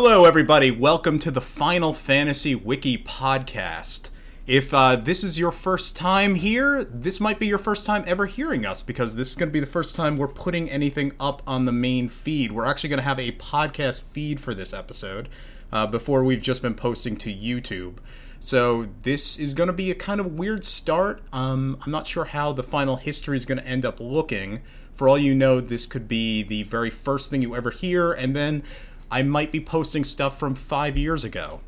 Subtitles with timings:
[0.00, 0.70] Hello, everybody.
[0.70, 4.10] Welcome to the Final Fantasy Wiki podcast.
[4.46, 8.26] If uh, this is your first time here, this might be your first time ever
[8.26, 11.42] hearing us because this is going to be the first time we're putting anything up
[11.48, 12.52] on the main feed.
[12.52, 15.28] We're actually going to have a podcast feed for this episode
[15.72, 17.96] uh, before we've just been posting to YouTube.
[18.38, 21.22] So this is going to be a kind of weird start.
[21.32, 24.60] Um, I'm not sure how the final history is going to end up looking.
[24.94, 28.34] For all you know, this could be the very first thing you ever hear, and
[28.34, 28.64] then
[29.10, 31.60] I might be posting stuff from five years ago.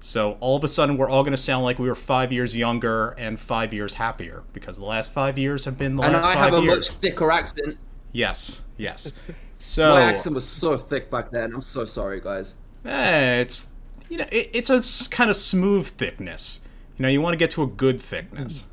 [0.00, 2.54] So all of a sudden, we're all going to sound like we were five years
[2.54, 6.24] younger and five years happier because the last five years have been the and last
[6.26, 6.76] I five have a years.
[6.90, 7.78] much thicker accent.
[8.12, 9.12] Yes, yes.
[9.58, 11.54] So My accent was so thick back then.
[11.54, 12.54] I'm so sorry, guys.
[12.84, 13.68] eh, it's
[14.10, 16.60] you know it, it's a kind of smooth thickness.
[16.98, 18.66] You know, you want to get to a good thickness.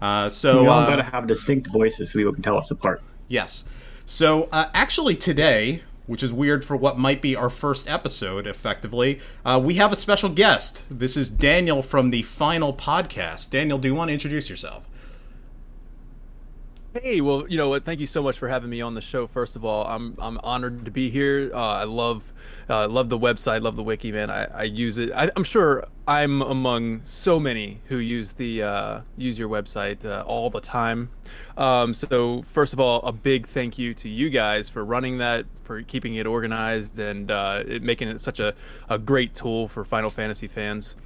[0.00, 3.02] Uh, so we all uh, gotta have distinct voices so people can tell us apart.
[3.26, 3.64] Yes.
[4.04, 9.20] So, uh, actually, today, which is weird for what might be our first episode, effectively,
[9.44, 10.82] uh, we have a special guest.
[10.90, 13.50] This is Daniel from the Final Podcast.
[13.50, 14.88] Daniel, do you want to introduce yourself?
[17.02, 17.84] Hey, well, you know what?
[17.84, 19.26] Thank you so much for having me on the show.
[19.26, 21.50] First of all, I'm I'm honored to be here.
[21.52, 22.32] Uh, I love
[22.70, 24.30] uh, love the website, love the wiki, man.
[24.30, 25.12] I, I use it.
[25.14, 30.24] I, I'm sure I'm among so many who use the uh, use your website uh,
[30.26, 31.10] all the time.
[31.58, 35.44] Um, so first of all, a big thank you to you guys for running that,
[35.64, 38.54] for keeping it organized, and uh, it, making it such a,
[38.88, 40.96] a great tool for Final Fantasy fans.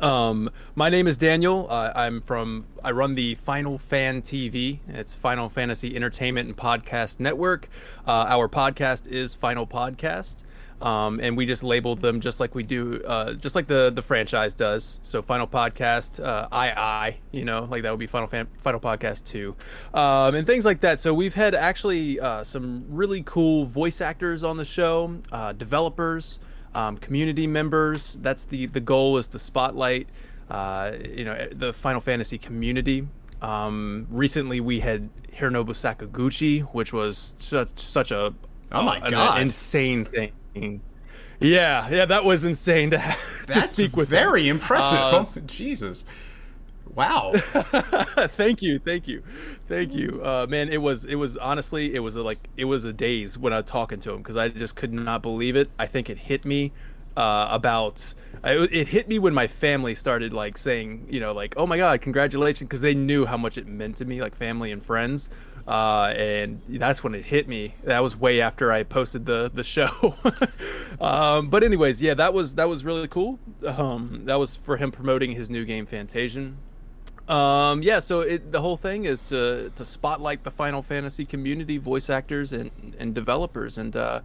[0.00, 1.66] Um, my name is Daniel.
[1.68, 2.64] Uh, I'm from.
[2.82, 4.78] I run the Final Fan TV.
[4.88, 7.68] It's Final Fantasy Entertainment and Podcast Network.
[8.06, 10.44] Uh, our podcast is Final Podcast,
[10.80, 14.00] um, and we just label them just like we do, uh, just like the the
[14.00, 15.00] franchise does.
[15.02, 16.48] So Final Podcast, uh,
[17.12, 19.54] II, you know, like that would be Final Fan, Final Podcast Two,
[19.92, 20.98] um, and things like that.
[20.98, 26.40] So we've had actually uh, some really cool voice actors on the show, uh, developers
[26.74, 28.16] um, community members.
[28.20, 30.08] That's the the goal is to spotlight,
[30.50, 33.06] uh, you know, the Final Fantasy community.
[33.42, 38.34] Um, recently, we had Hironobu Sakaguchi, which was such such a
[38.72, 39.40] Oh my an God.
[39.40, 40.80] insane thing.
[41.40, 44.08] Yeah, yeah, that was insane to have, to speak with.
[44.12, 44.18] him.
[44.18, 44.98] very impressive.
[44.98, 46.04] Uh, Oh, Jesus.
[46.94, 47.32] Wow.
[48.36, 49.22] thank you, thank you,
[49.68, 50.68] thank you, uh, man.
[50.70, 53.56] It was, it was honestly, it was a, like, it was a daze when I
[53.56, 55.70] was talking to him because I just could not believe it.
[55.78, 56.72] I think it hit me
[57.16, 61.54] uh, about, I, it hit me when my family started like saying, you know, like,
[61.56, 64.72] oh my god, congratulations, because they knew how much it meant to me, like family
[64.72, 65.30] and friends.
[65.68, 67.74] Uh, and that's when it hit me.
[67.84, 70.16] That was way after I posted the the show.
[71.00, 73.38] um, but anyways, yeah, that was that was really cool.
[73.64, 76.54] Um, that was for him promoting his new game, Fantasian.
[77.30, 81.78] Um, yeah, so it, the whole thing is to to spotlight the Final Fantasy community,
[81.78, 84.20] voice actors and and developers, and uh,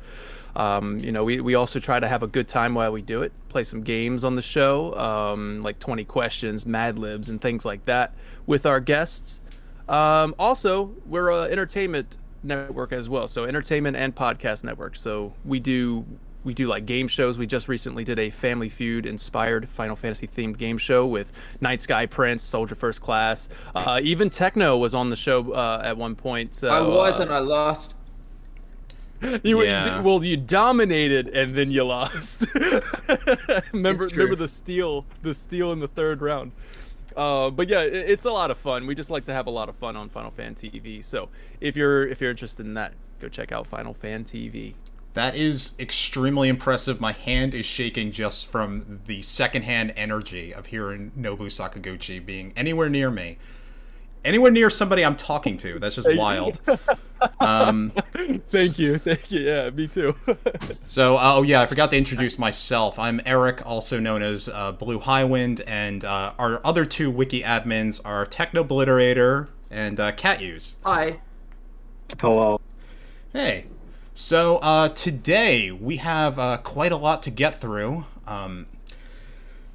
[0.55, 3.21] um, you know we, we also try to have a good time while we do
[3.21, 3.31] it.
[3.49, 7.85] Play some games on the show, um, like Twenty Questions, Mad Libs, and things like
[7.85, 8.15] that
[8.47, 9.39] with our guests.
[9.87, 14.95] Um, also, we're a entertainment network as well, so entertainment and podcast network.
[14.95, 16.03] So we do
[16.45, 17.37] we do like game shows.
[17.37, 21.81] We just recently did a Family Feud inspired Final Fantasy themed game show with Night
[21.81, 23.49] Sky Prince, Soldier First Class.
[23.73, 26.55] Uh, even Techno was on the show uh, at one point.
[26.55, 27.95] So, I was uh, and I lost.
[29.43, 29.97] you, Yeah.
[29.97, 32.45] you- well, you dominated and then you lost.
[33.73, 36.51] remember, remember the steal, the steal in the third round.
[37.15, 38.85] Uh, but yeah, it, it's a lot of fun.
[38.85, 41.03] We just like to have a lot of fun on Final Fan TV.
[41.03, 41.29] So
[41.61, 44.73] if you're if you're interested in that, go check out Final Fan TV.
[45.15, 46.99] That is extremely impressive.
[46.99, 52.89] My hand is shaking just from the secondhand energy of hearing Nobu Sakaguchi being anywhere
[52.89, 53.37] near me.
[54.25, 55.79] Anywhere near somebody I'm talking to.
[55.79, 56.59] That's just wild.
[57.39, 57.91] Um,
[58.49, 59.39] Thank you, thank you.
[59.39, 60.15] Yeah, me too.
[60.85, 62.99] so, oh yeah, I forgot to introduce myself.
[62.99, 67.99] I'm Eric, also known as uh, Blue Highwind, and uh, our other two wiki admins
[68.05, 70.75] are Technobliterator and uh, Catuse.
[70.83, 71.21] Hi.
[72.19, 72.59] Hello.
[73.33, 73.65] Hey.
[74.17, 78.05] So uh, today we have uh, quite a lot to get through.
[78.25, 78.67] Um,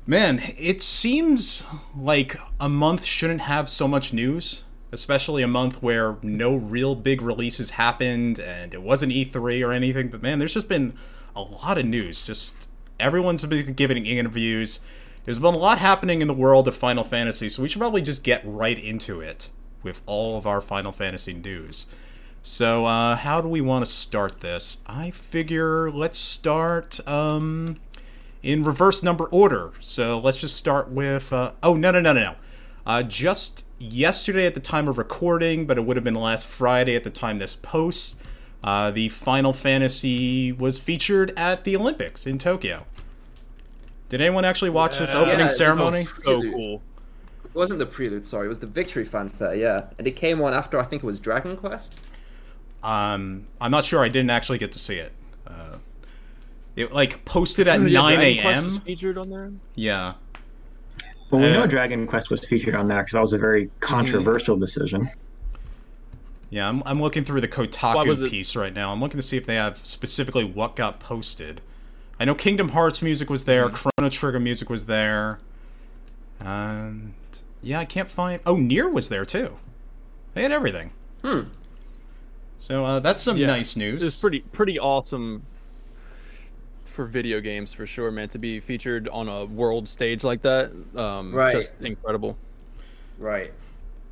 [0.06, 6.16] man, it seems like a month shouldn't have so much news, especially a month where
[6.22, 10.08] no real big releases happened and it wasn't E3 or anything.
[10.08, 10.94] But man, there's just been
[11.36, 12.22] a lot of news.
[12.22, 14.80] Just everyone's been giving interviews.
[15.24, 18.00] There's been a lot happening in the world of Final Fantasy, so we should probably
[18.00, 19.50] just get right into it
[19.82, 21.84] with all of our Final Fantasy news.
[22.42, 24.78] So, uh, how do we want to start this?
[24.86, 27.76] I figure let's start um,
[28.42, 29.72] in reverse number order.
[29.80, 31.32] So let's just start with.
[31.32, 32.34] Uh, oh no no no no no!
[32.86, 36.96] Uh, just yesterday at the time of recording, but it would have been last Friday
[36.96, 38.16] at the time this posts.
[38.64, 42.86] uh, the Final Fantasy was featured at the Olympics in Tokyo.
[44.08, 46.02] Did anyone actually watch this opening Yeah, ceremony?
[46.02, 46.82] So cool.
[47.44, 48.46] It wasn't the prelude, sorry.
[48.46, 49.86] It was the victory fanfare, yeah.
[49.98, 51.94] And it came on after I think it was Dragon Quest.
[52.82, 54.00] Um, I'm not sure.
[54.02, 55.12] I didn't actually get to see it.
[55.46, 55.78] Uh,
[56.76, 58.82] it like posted at Yeah, 9 Dragon Quest was a.m.
[58.84, 59.52] featured on there.
[59.74, 60.14] Yeah.
[61.30, 63.70] Well, we Uh, know Dragon Quest was featured on there because that was a very
[63.80, 65.10] controversial decision.
[66.48, 68.92] Yeah, I'm, I'm looking through the Kotaku piece right now.
[68.92, 71.60] I'm looking to see if they have specifically what got posted.
[72.18, 75.38] I know Kingdom Hearts music was there, Chrono Trigger music was there,
[76.40, 77.14] and
[77.62, 78.40] yeah, I can't find.
[78.44, 79.56] Oh, Near was there too.
[80.34, 80.90] They had everything.
[81.24, 81.42] Hmm.
[82.60, 83.46] So uh, that's some Yeah.
[83.46, 84.04] nice news.
[84.04, 85.42] It's pretty pretty awesome
[86.84, 88.28] for video games for sure, man.
[88.28, 91.52] To be featured on a world stage like that, um, Right.
[91.52, 92.36] just incredible.
[93.18, 93.52] Right.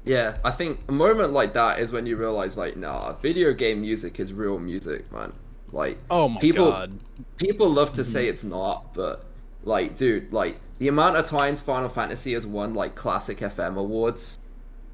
[0.04, 3.82] Yeah, I think a moment like that is when you realize, like, nah, video game
[3.82, 5.34] music is real music, man.
[5.70, 6.94] Like, Oh my people, god.
[7.36, 9.24] people love to say it's not, but
[9.64, 14.38] like, dude, like the amount of times Final Fantasy has won like classic FM awards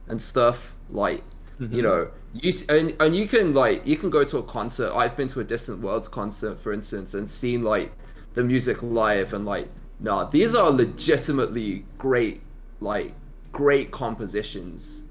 [0.08, 1.22] and stuff, like,
[1.60, 4.92] you know, you and and you can like you can go to a concert.
[4.94, 7.92] I've been to a Distant Worlds concert, for instance, and seen like
[8.34, 9.68] the music live, and like,
[10.00, 12.42] nah, these are legitimately great,
[12.80, 13.14] like,
[13.52, 15.04] great compositions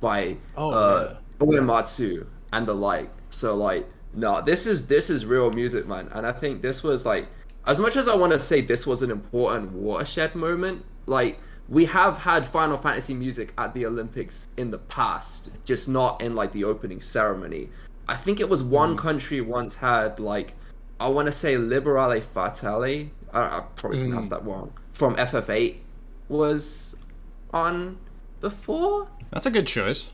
[0.00, 3.10] by Oh, uh, Uematsu and the like.
[3.30, 6.08] So like, no, this is this is real music, man.
[6.12, 7.26] And I think this was like,
[7.66, 11.84] as much as I want to say this was an important watershed moment, like we
[11.84, 16.52] have had Final Fantasy music at the Olympics in the past, just not in like
[16.52, 17.68] the opening ceremony.
[18.08, 18.98] I think it was one mm.
[18.98, 20.54] country once had like,
[20.98, 23.10] I want to say Liberale Fatale.
[23.32, 24.06] I, I probably mm.
[24.06, 24.72] pronounced that wrong.
[24.92, 25.76] From FF8
[26.28, 26.96] was
[27.52, 27.98] on
[28.40, 29.08] before.
[29.30, 30.10] that's a good choice.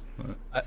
[0.52, 0.62] I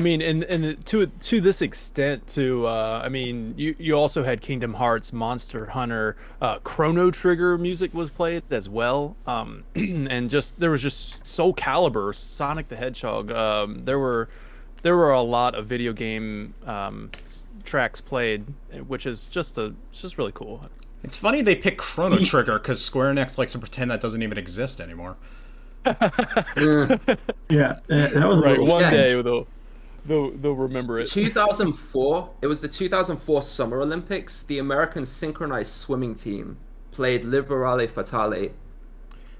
[0.00, 4.40] mean, and and to to this extent, to uh, I mean, you you also had
[4.40, 10.58] Kingdom Hearts, Monster Hunter, uh, Chrono Trigger music was played as well, um, and just
[10.58, 13.30] there was just Soul Calibur, Sonic the Hedgehog.
[13.30, 14.28] Um, there were
[14.82, 17.10] there were a lot of video game um,
[17.64, 18.44] tracks played,
[18.86, 20.68] which is just a just really cool.
[21.04, 24.36] It's funny they pick Chrono Trigger because Square Enix likes to pretend that doesn't even
[24.38, 25.16] exist anymore.
[25.86, 28.90] Yeah, that was Right, little one Yeah.
[28.90, 29.46] day they'll
[30.06, 31.08] they'll they'll remember it.
[31.08, 32.30] 2004.
[32.42, 34.42] It was the 2004 Summer Olympics.
[34.42, 36.58] The American synchronized swimming team
[36.92, 38.52] played Liberale Fatale.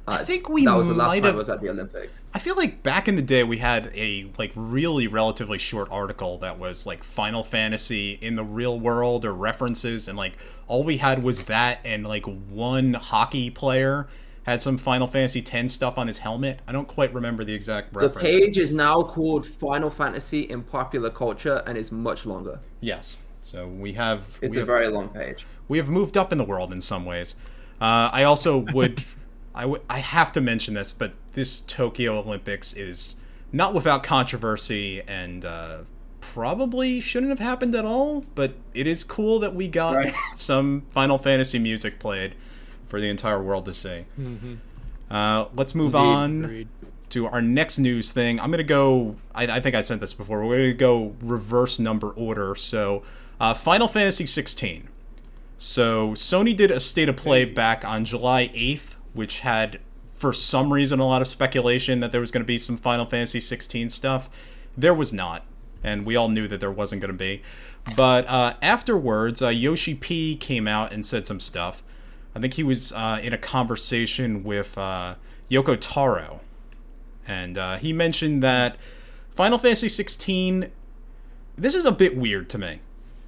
[0.08, 2.20] Uh, I think we that was the last time have- I was at the Olympics.
[2.32, 6.38] I feel like back in the day we had a like really relatively short article
[6.38, 10.34] that was like Final Fantasy in the real world or references and like
[10.68, 14.06] all we had was that and like one hockey player
[14.46, 16.60] had some Final Fantasy 10 stuff on his helmet.
[16.66, 18.14] I don't quite remember the exact reference.
[18.14, 22.60] The page is now called Final Fantasy in popular culture and is much longer.
[22.80, 23.20] Yes.
[23.42, 25.46] So we have It's we a have, very long page.
[25.68, 27.36] we have moved up in the world in some ways.
[27.80, 29.04] Uh, I also would,
[29.54, 33.16] I would, I have to mention this, but this Tokyo Olympics is
[33.52, 35.78] not without controversy and uh,
[36.20, 38.24] probably shouldn't have happened at all.
[38.34, 40.14] But it is cool that we got Right.
[40.36, 42.34] some Final Fantasy music played
[42.86, 44.04] for the entire world to see.
[45.10, 46.68] Uh, let's move on Agreed.
[47.10, 48.40] to our next news thing.
[48.40, 49.16] I'm gonna go.
[49.34, 50.44] I, I think I sent this before.
[50.44, 52.54] We're gonna go reverse number order.
[52.56, 53.02] So,
[53.40, 54.88] uh, Final Fantasy 16.
[55.58, 59.80] So Sony did a state of play back on July 8th, which had,
[60.12, 63.06] for some reason, a lot of speculation that there was going to be some Final
[63.06, 64.28] Fantasy 16 stuff.
[64.76, 65.46] There was not,
[65.82, 67.42] and we all knew that there wasn't going to be.
[67.96, 71.82] But uh, afterwards, uh, Yoshi P came out and said some stuff.
[72.36, 75.14] I think he was uh, in a conversation with uh,
[75.50, 76.40] Yoko Taro,
[77.26, 78.76] and uh, he mentioned that
[79.30, 80.70] Final Fantasy 16.
[81.56, 82.80] This is a bit weird to me.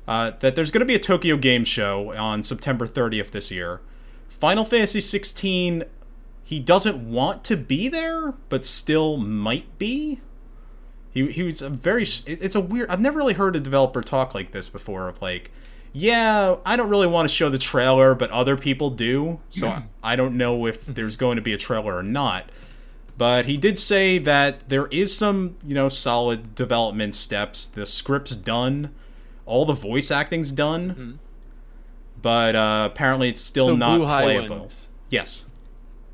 [0.07, 3.81] Uh, that there's going to be a Tokyo Game Show on September 30th this year.
[4.29, 5.85] Final Fantasy 16,
[6.45, 10.21] he doesn't want to be there, but still might be.
[11.11, 12.03] He, he was a very.
[12.03, 12.91] it- It's a weird.
[12.91, 15.09] I've never really heard a developer talk like this before.
[15.09, 15.51] Of like,
[15.93, 19.41] yeah, I don't really want to show the trailer, but other people do.
[19.49, 22.51] So I, I don't know if there's going to be a trailer or not.
[23.17, 27.67] But he did say that there is some, you know, solid development steps.
[27.67, 28.95] The script's done,
[29.45, 31.19] all the voice acting's done,
[32.23, 34.57] but uh, apparently it's still So not Blue playable.
[34.67, 34.75] Highwind.
[35.11, 35.47] Yes.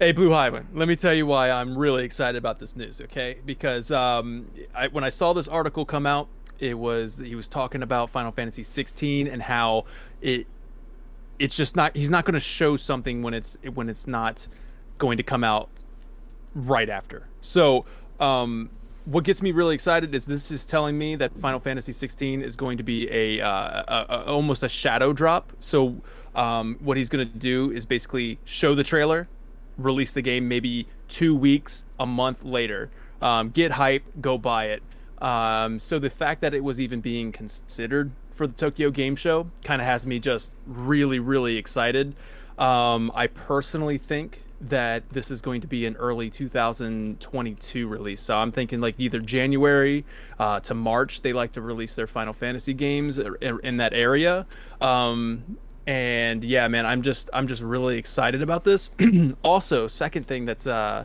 [0.00, 3.36] Hey, Blue Highwind, let me tell you why I'm really excited about this news, okay?
[3.44, 6.28] Because um, I, when I saw this article come out,
[6.58, 9.84] it was he was talking about Final Fantasy 16 and how
[10.20, 10.46] it
[11.38, 14.46] it's just not he's not going to show something when it's when it's not
[14.98, 15.68] going to come out
[16.54, 17.26] right after.
[17.40, 17.84] So,
[18.20, 18.70] um,
[19.06, 22.56] what gets me really excited is this is telling me that Final Fantasy 16 is
[22.56, 25.52] going to be a, uh, a, a almost a shadow drop.
[25.60, 25.96] So
[26.34, 29.28] um, what he's going to do is basically show the trailer,
[29.76, 34.82] release the game maybe two weeks, a month later, um, get hype, go buy it.
[35.24, 39.48] Um, so the fact that it was even being considered for the Tokyo Game Show
[39.64, 42.14] kind of has me just really, really excited.
[42.58, 48.20] Um, I personally think that this is going to be an early 2022 release.
[48.20, 50.04] So I'm thinking like either January
[50.38, 51.22] uh, to March.
[51.22, 54.46] They like to release their Final Fantasy games in that area.
[54.82, 58.90] Um, and yeah, man, I'm just I'm just really excited about this.
[59.42, 61.04] also, second thing that's uh,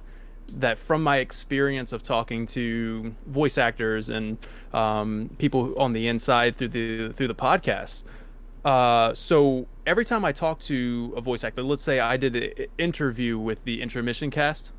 [0.50, 4.38] that from my experience of talking to voice actors and
[4.74, 8.04] um, people on the inside through the through the podcast.
[8.66, 12.68] Uh, so every time I talk to a voice actor, let's say I did an
[12.78, 14.72] interview with the intermission cast,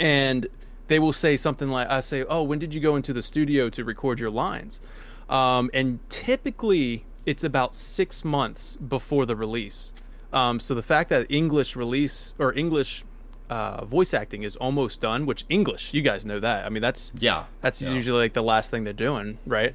[0.00, 0.46] and
[0.88, 3.68] they will say something like, "I say, oh, when did you go into the studio
[3.70, 4.80] to record your lines?"
[5.28, 9.92] Um, and typically, it's about six months before the release.
[10.32, 13.04] Um, so the fact that English release or English
[13.50, 16.64] uh, voice acting is almost done, which English, you guys know that.
[16.64, 17.92] I mean, that's yeah, that's yeah.
[17.92, 19.74] usually like the last thing they're doing, right?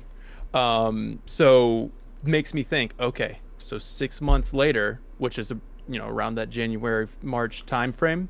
[0.54, 1.92] Um, so
[2.24, 5.52] makes me think, okay, so six months later, which is
[5.88, 8.30] you know around that January March time frame,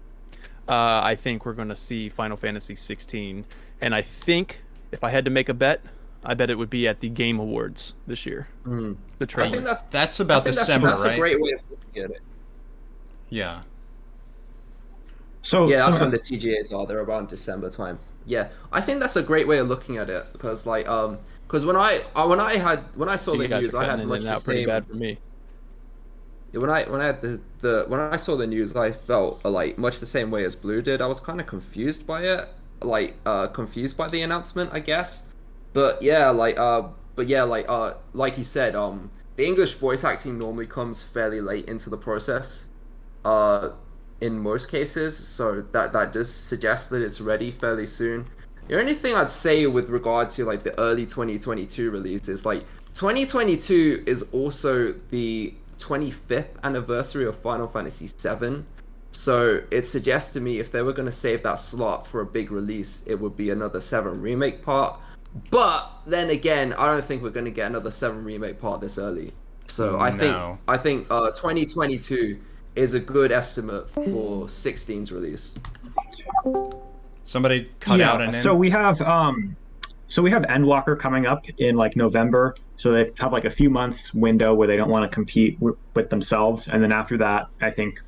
[0.68, 3.46] uh, I think we're going to see Final Fantasy 16,
[3.82, 5.82] and I think if I had to make a bet,
[6.24, 8.50] I bet it would be at the Game Awards this year.
[8.66, 8.98] Mm.
[9.20, 9.50] The trailer.
[9.50, 11.16] I think that's that's about December, that's, that's right?
[11.16, 12.22] a great way of looking at it.
[13.30, 13.62] Yeah.
[15.42, 16.86] So yeah, that's so, when the TGAs are.
[16.86, 18.00] They're around December time.
[18.26, 21.18] Yeah, I think that's a great way of looking at it because, like, um,
[21.48, 24.00] because when I uh, when I had when I saw you the news, I had
[24.00, 25.18] in much the out pretty bad for me.
[26.52, 29.42] Yeah, when I when I had the, the when I saw the news, I felt
[29.46, 31.02] uh, like much the same way as Blue did.
[31.02, 32.50] I was kind of confused by it,
[32.82, 35.24] like uh, confused by the announcement, I guess.
[35.74, 40.04] But yeah, like uh, but yeah, like uh, like you said, um, the English voice
[40.04, 42.66] acting normally comes fairly late into the process,
[43.26, 43.70] uh,
[44.22, 45.18] in most cases.
[45.18, 48.28] So that that does suggest that it's ready fairly soon.
[48.68, 52.66] The only thing I'd say with regard to like the early 2022 release is like
[52.94, 58.66] 2022 is also the 25th anniversary of Final Fantasy VII.
[59.12, 62.26] So it suggests to me if they were going to save that slot for a
[62.26, 65.00] big release, it would be another 7 remake part.
[65.50, 68.98] But then again, I don't think we're going to get another 7 remake part this
[68.98, 69.34] early.
[69.66, 70.36] So I think
[70.68, 72.40] I think uh, 2022
[72.76, 75.54] is a good estimate for 16's release.
[77.24, 79.56] Somebody cut yeah, out an so we have um,
[80.08, 82.56] so we have Endwalker coming up in like November.
[82.78, 85.78] So they have like a few months window where they don't want to compete w-
[85.94, 88.02] with themselves, and then after that, I think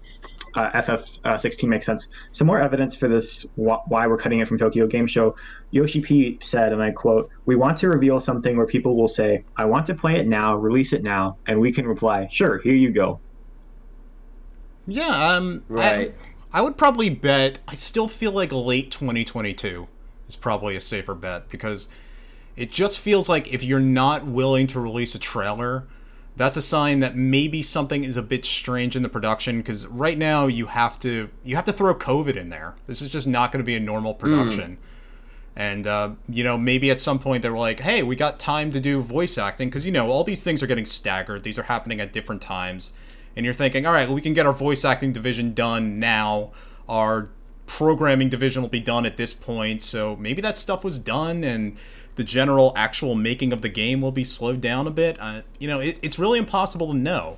[0.55, 2.07] uh, FF16 makes sense.
[2.31, 5.35] Some more evidence for this wh- why we're cutting it from Tokyo Game Show.
[5.71, 9.43] Yoshi P said, and I quote, "We want to reveal something where people will say,
[9.57, 12.73] I want to play it now, release it now,' and we can reply, sure, here
[12.73, 13.19] you go.'
[14.87, 16.15] Yeah, um, I- Right.
[16.53, 17.59] I, would probably bet.
[17.67, 19.87] I still feel like late 2022
[20.27, 21.87] is probably a safer bet because
[22.57, 25.85] it just feels like if you're not willing to release a trailer,
[26.35, 29.57] that's a sign that maybe something is a bit strange in the production.
[29.57, 32.75] Because right now you have to you have to throw COVID in there.
[32.87, 34.77] This is just not going to be a normal production.
[35.55, 38.71] And uh, you know, maybe at some point they were like, "Hey, we got time
[38.71, 41.43] to do voice acting because you know all these things are getting staggered.
[41.43, 42.93] These are happening at different times."
[43.35, 46.51] And you're thinking, "All right, well, we can get our voice acting division done now.
[46.87, 47.29] Our
[47.65, 49.81] programming division will be done at this point.
[49.81, 51.77] So maybe that stuff was done, and
[52.15, 55.17] the general actual making of the game will be slowed down a bit.
[55.19, 57.37] Uh, you know, it, it's really impossible to know."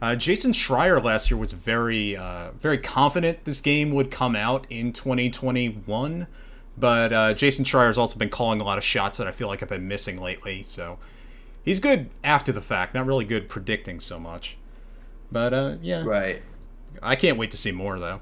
[0.00, 4.66] Uh, Jason Schreier last year was very, uh, very confident this game would come out
[4.68, 6.26] in 2021,
[6.76, 9.62] but uh, Jason Schreier's also been calling a lot of shots that I feel like
[9.62, 10.62] I've been missing lately.
[10.64, 10.98] So
[11.64, 14.58] he's good after the fact, not really good predicting so much.
[15.30, 16.42] But uh, yeah, Right.
[17.02, 18.20] I can't wait to see more though.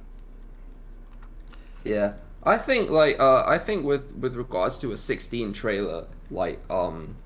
[1.85, 6.61] Yeah, I think like uh, I think with with regards to a 16 trailer, like
[6.71, 7.17] um,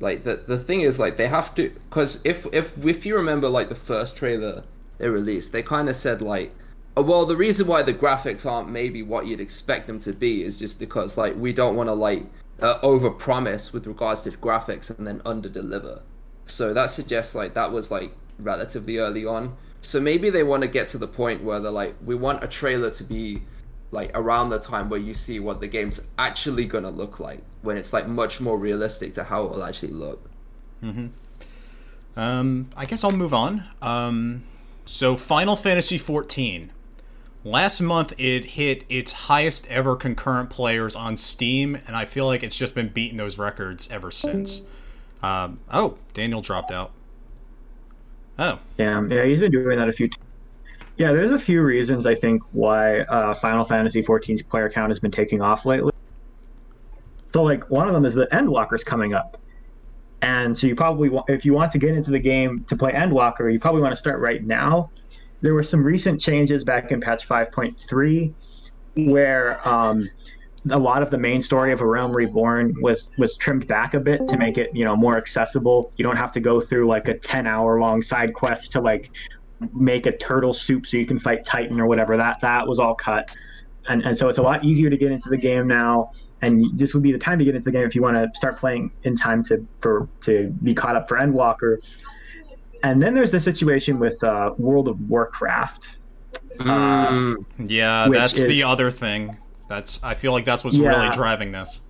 [0.00, 3.48] like the the thing is like they have to because if if if you remember
[3.48, 4.64] like the first trailer
[4.98, 6.54] they released, they kind of said like,
[6.96, 10.42] oh, well, the reason why the graphics aren't maybe what you'd expect them to be
[10.42, 12.24] is just because like we don't want to like
[12.60, 16.02] uh, over promise with regards to graphics and then under deliver.
[16.46, 19.56] So that suggests like that was like relatively early on.
[19.80, 22.48] So maybe they want to get to the point where they're like, we want a
[22.48, 23.42] trailer to be
[23.92, 27.76] like around the time where you see what the game's actually gonna look like when
[27.76, 30.28] it's like much more realistic to how it will actually look.
[30.80, 31.06] Hmm.
[32.16, 33.64] Um, I guess I'll move on.
[33.80, 34.42] Um,
[34.86, 36.70] so Final Fantasy XIV
[37.46, 42.42] last month it hit its highest ever concurrent players on Steam, and I feel like
[42.42, 44.62] it's just been beating those records ever since.
[45.22, 46.90] Um, oh, Daniel dropped out.
[48.38, 50.08] Oh, Yeah, yeah, he's been doing that a few.
[50.98, 54.98] Yeah, there's a few reasons I think why uh, Final Fantasy XIV's player count has
[54.98, 55.92] been taking off lately.
[57.32, 59.36] So, like, one of them is the Endwalker's coming up,
[60.22, 62.92] and so you probably, wa- if you want to get into the game to play
[62.92, 64.90] Endwalker, you probably want to start right now.
[65.42, 68.34] There were some recent changes back in patch 5.3
[68.96, 70.08] where um,
[70.70, 74.00] a lot of the main story of A Realm Reborn was was trimmed back a
[74.00, 75.92] bit to make it you know more accessible.
[75.96, 79.10] You don't have to go through like a ten hour long side quest to like
[79.72, 82.16] make a turtle soup so you can fight Titan or whatever.
[82.16, 83.34] That that was all cut,
[83.88, 86.10] and and so it's a lot easier to get into the game now.
[86.42, 88.30] And this would be the time to get into the game if you want to
[88.34, 91.78] start playing in time to for to be caught up for Endwalker.
[92.82, 95.96] And then there's the situation with uh, World of Warcraft.
[96.58, 99.36] Mm, yeah, that's the other thing.
[99.68, 100.88] That's I feel like that's what's Yeah.
[100.88, 101.80] really driving this.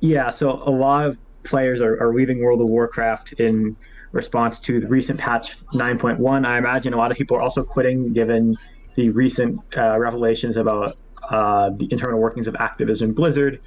[0.00, 3.76] Yeah, so a lot of players are, are leaving World of Warcraft in
[4.12, 6.46] response to the recent patch 9.1.
[6.46, 8.56] I imagine a lot of people are also quitting given
[8.94, 10.96] the recent uh, revelations about
[11.30, 13.60] uh, the internal workings of Activision Blizzard.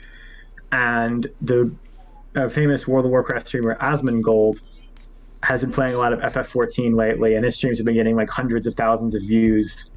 [0.72, 1.72] And the
[2.36, 4.60] uh, famous World of Warcraft streamer Asmongold
[5.44, 8.30] has been playing a lot of FF14 lately, and his streams have been getting like
[8.30, 9.90] hundreds of thousands of views.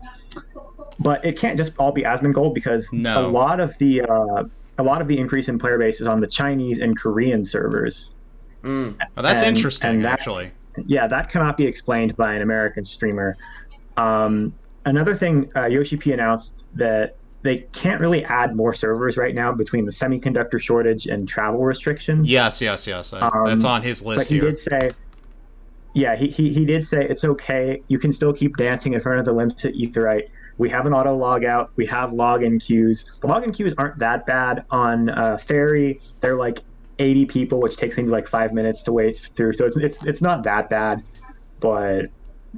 [1.00, 3.26] But it can't just all be Asmongold because No.
[3.26, 4.44] a lot of the uh,
[4.78, 8.10] a lot of the increase in player base is on the Chinese and Korean servers.
[8.64, 8.94] mm.
[9.16, 10.50] Oh, that's And- interesting, and that- actually.
[10.86, 13.36] Yeah, that cannot be explained by an American streamer.
[13.96, 14.52] Um,
[14.86, 19.52] another thing, uh, Yoshi P announced that they can't really add more servers right now
[19.52, 22.28] between the semiconductor shortage and travel restrictions.
[22.28, 23.12] Yes, yes, yes.
[23.12, 24.44] I- Um, that's on his but list he here.
[24.46, 24.90] did say,
[25.94, 27.82] yeah, he, he, he did say it's okay.
[27.88, 30.28] You can still keep dancing in front of the limps at Aetheryte.
[30.58, 31.72] We have an auto log out.
[31.76, 33.04] We have login queues.
[33.20, 36.00] The login queues aren't that bad on uh, Faerie.
[36.20, 36.60] They're like
[36.98, 39.54] 80 people, which takes maybe like five minutes to wait through.
[39.54, 41.02] So it's it's, it's not that bad,
[41.60, 42.06] but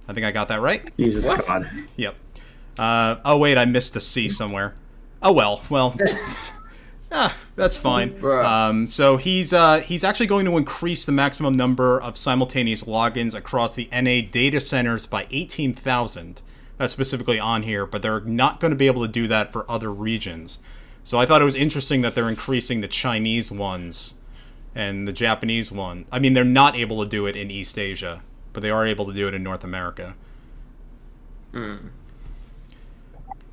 [0.08, 0.96] I think I got that right.
[0.96, 1.44] Jesus What?
[1.46, 1.68] God.
[1.96, 2.14] Yep.
[2.78, 4.74] Uh, oh wait, I missed a C somewhere.
[5.22, 5.96] Oh well, well,
[7.12, 8.22] ah, that's fine.
[8.24, 13.34] Um, so he's uh, he's actually going to increase the maximum number of simultaneous logins
[13.34, 16.42] across the NA data centers by eighteen thousand.
[16.76, 19.70] That's specifically on here, but they're not going to be able to do that for
[19.70, 20.58] other regions.
[21.04, 24.14] So I thought it was interesting that they're increasing the Chinese ones
[24.74, 26.04] and the Japanese one.
[26.12, 29.06] I mean, they're not able to do it in East Asia, but they are able
[29.06, 30.16] to do it in North America.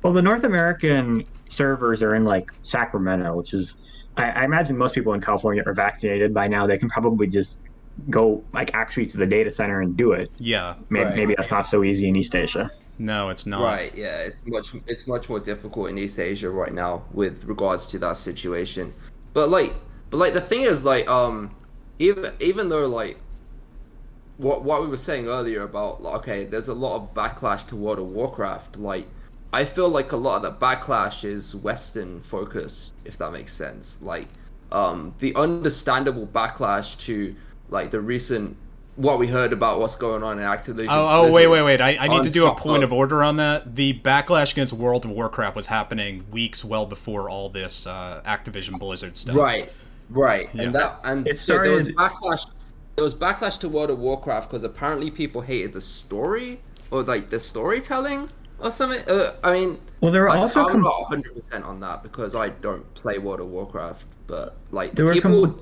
[0.04, 3.74] Well, the North American servers are in like Sacramento, which is,
[4.18, 6.66] I, I imagine most people in California are vaccinated by now.
[6.66, 7.62] They can probably just
[8.10, 10.30] go like actually to the data center and do it.
[10.38, 10.74] Yeah.
[10.90, 11.16] Maybe, Right.
[11.16, 12.70] maybe that's not so easy in East Asia.
[12.98, 13.62] No, it's not.
[13.62, 17.88] Right, yeah, it's much it's much more difficult in East Asia right now with regards
[17.88, 18.92] to that situation.
[19.32, 19.74] But like
[20.10, 21.56] but like the thing is like um
[21.98, 23.18] even even though like
[24.36, 27.74] what what we were saying earlier about like, okay, there's a lot of backlash to
[27.76, 29.08] World of Warcraft, like
[29.54, 34.00] I feel like a lot of that backlash is Western focused, if that makes sense.
[34.02, 34.28] Like
[34.72, 37.34] um the understandable backlash to
[37.68, 38.56] like the recent
[38.96, 40.86] what we heard about what's going on in Activision.
[40.88, 41.80] Oh, oh, wait, wait, wait.
[41.80, 42.90] I, I need to do a point up.
[42.90, 43.74] of order on that.
[43.74, 48.78] The backlash against World of Warcraft was happening weeks well before all this uh, Activision
[48.78, 49.34] Blizzard stuff.
[49.34, 49.72] Right,
[50.10, 50.62] right, Yeah.
[50.62, 52.46] and that and It so there was started- backlash.
[52.94, 56.60] There was backlash to World of Warcraft because apparently people hated the story
[56.92, 58.28] or like the storytelling
[58.64, 59.00] or something.
[59.08, 62.02] Uh, I mean, Well, there are like, also I'm com- not 100 percent on that
[62.02, 65.46] because I don't play World of Warcraft, but like There were people.
[65.46, 65.60] com-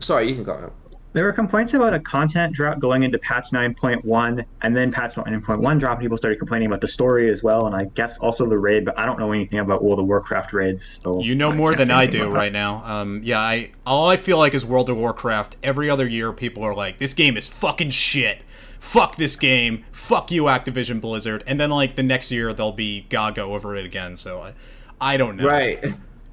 [0.00, 0.52] Sorry, you can go.
[0.52, 0.70] On.
[1.14, 5.78] There were complaints about a content drought going into patch 9.1, and then patch 9.1
[5.80, 6.02] dropped.
[6.02, 8.84] People started complaining about the story as well, and I guess also the raid.
[8.84, 11.00] But I don't know anything about World of Warcraft raids.
[11.02, 12.82] So You know I more can't than I do right now.
[12.84, 15.56] Um, yeah, I all I feel like is World of Warcraft.
[15.62, 18.40] Every other year, people are like, "This game is fucking shit.
[18.78, 19.84] Fuck this game.
[19.92, 23.84] Fuck you, Activision Blizzard." And then like the next year, they'll be gaga over it
[23.84, 24.16] again.
[24.16, 24.54] So I,
[25.00, 25.46] I don't know.
[25.46, 25.84] Right,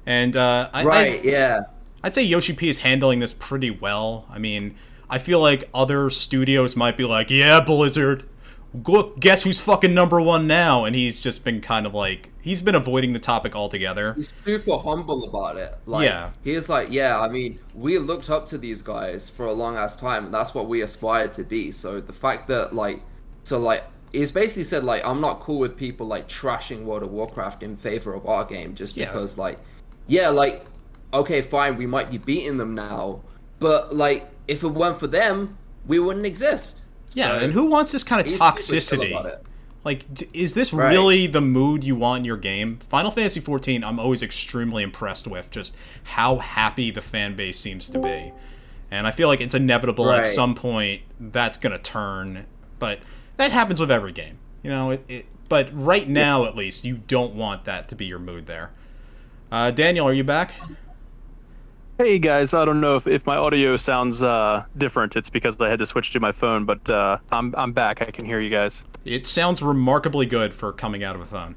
[0.06, 1.60] And uh, I, right, I, yeah.
[2.02, 4.26] I'd say Yoshi P is handling this pretty well.
[4.30, 4.76] I mean,
[5.08, 8.24] I feel like other studios might be like, "Yeah, Blizzard,
[8.86, 12.60] look, guess who's fucking number one now?" And he's just been kind of like he's
[12.60, 14.14] been avoiding the topic altogether.
[14.14, 15.74] He's super humble about it.
[15.86, 16.30] Like, Yeah.
[16.42, 19.96] He's like, yeah, I mean, we looked up to these guys for a long ass
[19.96, 21.72] time, and that's what we aspired to be.
[21.72, 23.00] So the fact that like,
[23.44, 27.10] so like, he's basically said like, I'm not cool with people like trashing World of
[27.10, 29.06] Warcraft in favor of our game just Yeah.
[29.06, 29.58] because like,
[30.06, 30.64] yeah, like,
[31.12, 33.20] okay, fine, we might be beating them now,
[33.58, 35.56] but like, if it weren't for them,
[35.86, 36.82] we wouldn't exist.
[37.14, 39.38] Yeah, So and who wants this kind of he's super chill toxicity?
[39.84, 40.90] Like, d- is this Right.
[40.90, 42.78] really the mood you want in your game?
[42.88, 47.90] Final Fantasy XIV, I'm always extremely impressed with just how happy the fan base seems
[47.90, 48.32] to be.
[48.90, 52.46] And I feel like it's inevitable at some point that's going to turn.
[52.78, 53.00] But
[53.36, 54.38] that happens with every game.
[54.62, 58.06] You know, it, it, but right now, at least, you don't want that to be
[58.06, 58.70] your mood there.
[59.52, 60.54] Uh, Daniel, are you back?
[61.98, 65.14] Hey guys, I don't know if, if my audio sounds uh, different.
[65.14, 68.02] It's because I had to switch to my phone, but uh, I'm I'm back.
[68.02, 68.82] I can hear you guys.
[69.04, 71.54] It sounds remarkably good for coming out of a phone.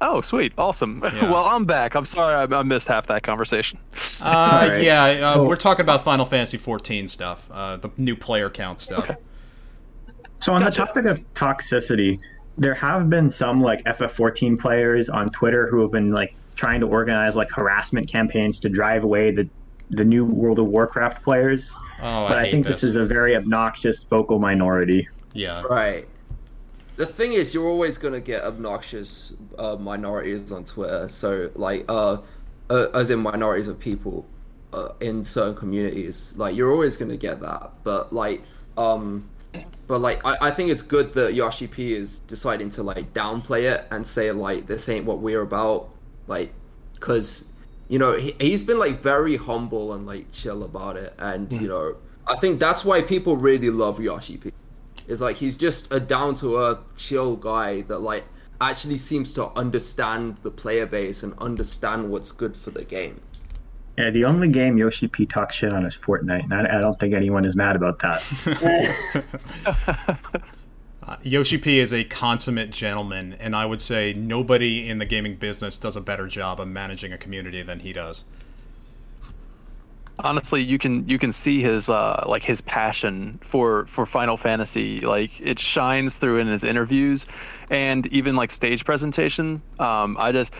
[0.00, 1.00] Oh, sweet, awesome.
[1.14, 1.30] Yeah.
[1.30, 1.94] well, I'm back.
[1.94, 3.78] I'm sorry I, I missed half that conversation.
[4.20, 4.82] Uh, alright.
[4.82, 8.80] yeah, uh, So- we're talking about Final Fantasy XIV stuff, uh, the new player count
[8.80, 9.10] stuff.
[10.40, 10.80] So on Gotcha.
[10.82, 12.20] the topic of toxicity,
[12.58, 16.86] there have been some like FF14 players on Twitter who have been like trying to
[16.86, 19.48] organize like harassment campaigns to drive away the
[19.90, 21.72] the new World of Warcraft players.
[22.00, 22.80] Oh, But I, I, think this.
[22.80, 25.06] this is a very obnoxious vocal minority.
[25.34, 25.62] yeah.
[25.62, 26.08] Right.
[26.96, 31.08] The thing is, you're always gonna get obnoxious uh, minorities on Twitter.
[31.08, 32.18] So, like, uh,
[32.70, 34.24] uh, as in minorities of people
[34.72, 37.72] uh, in certain communities, like you're always gonna get that.
[37.82, 38.42] But like,
[38.76, 39.28] um,
[39.88, 43.62] but like, I, I think it's good that Yoshi P is deciding to like downplay
[43.70, 45.90] it and say like this ain't what we're about,
[46.26, 46.52] like,
[47.00, 47.46] cause
[47.88, 51.60] you know he, he's been like very humble and like chill about it, and mm.
[51.60, 54.52] you know I think that's why people really love Yoshi P
[55.06, 58.24] is like he's just a down to earth, chill guy that like
[58.60, 63.20] actually seems to understand the player base and understand what's good for the game.
[63.98, 66.98] Yeah, the only game Yoshi P talks shit on is Fortnite, and I, I don't
[66.98, 68.22] think anyone is mad about that.
[71.06, 75.36] Uh, Yoshi P is a consummate gentleman, and I would say nobody in the gaming
[75.36, 78.24] business does a better job of managing a community than he does.
[80.18, 85.00] Honestly, you can you can see his uh, like his passion for for Final Fantasy.
[85.00, 87.26] Like it shines through in his interviews,
[87.68, 89.60] and even like stage presentation.
[89.78, 90.54] Um, I just.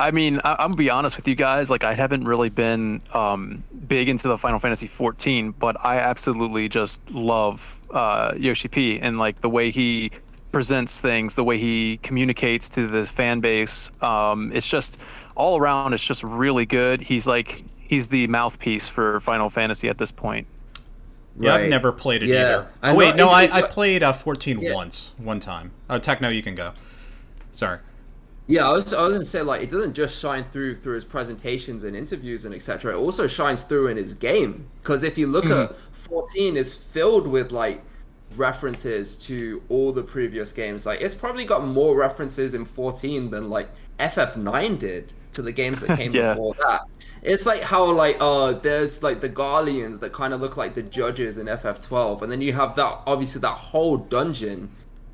[0.00, 1.70] I mean, I, I'm gonna be honest with you guys.
[1.70, 6.68] Like, I haven't really been um, big into the Final Fantasy 14, but I absolutely
[6.68, 10.10] just love uh, Yoshi P and like the way he
[10.52, 13.90] presents things, the way he communicates to the fan base.
[14.02, 14.98] Um, it's just
[15.36, 15.92] all around.
[15.92, 17.00] It's just really good.
[17.00, 20.46] He's like he's the mouthpiece for Final Fantasy at this point.
[21.38, 22.40] Yeah, I've never played it Yeah.
[22.42, 22.68] either.
[22.82, 24.74] Oh, wait, no, I, I played uh, 14 Yeah.
[24.74, 25.70] once, one time.
[25.88, 26.72] Oh, Techno, you can go.
[27.52, 27.78] Sorry.
[28.50, 31.04] Yeah, I was, I was gonna say like it doesn't just shine through through his
[31.04, 32.94] presentations and interviews and etc.
[32.94, 37.28] It also shines through in his game because if you look at 14, is filled
[37.28, 37.82] with like
[38.36, 40.84] references to all the previous games.
[40.86, 43.68] Like it's probably got more references in 14 than like
[44.00, 46.34] FF9 did to the games that came Yeah.
[46.34, 46.82] before that.
[47.22, 50.82] It's like how like uh there's like the Guardians that kind of look like the
[50.82, 54.70] judges in FF12, and then you have that obviously that whole dungeon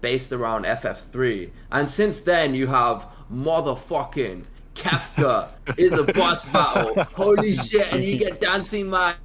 [0.06, 1.50] based around FF3.
[1.72, 4.44] And since then, you have motherfucking
[4.76, 7.02] Kefka is a boss battle.
[7.16, 7.92] Holy shit!
[7.92, 9.16] And you get Dancing Mad.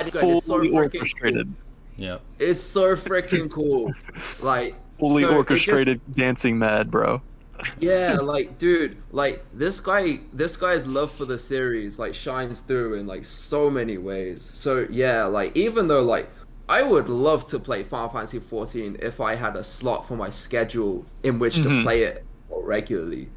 [0.00, 2.04] It's so Fully freaking orchestrated, cool.
[2.04, 2.18] Yeah.
[2.40, 3.92] It's so freaking cool.
[4.42, 5.36] Like fully so it just-
[5.68, 7.22] orchestrated dancing mad, bro.
[7.78, 12.94] yeah, like dude, like this guy, this guy's love for the series like shines through
[12.94, 14.50] in like so many ways.
[14.52, 16.28] So yeah, like even though like
[16.68, 20.30] I would love to play Final Fantasy 14 if I had a slot for my
[20.30, 21.82] schedule in which to Mhm.
[21.82, 23.30] play it regularly.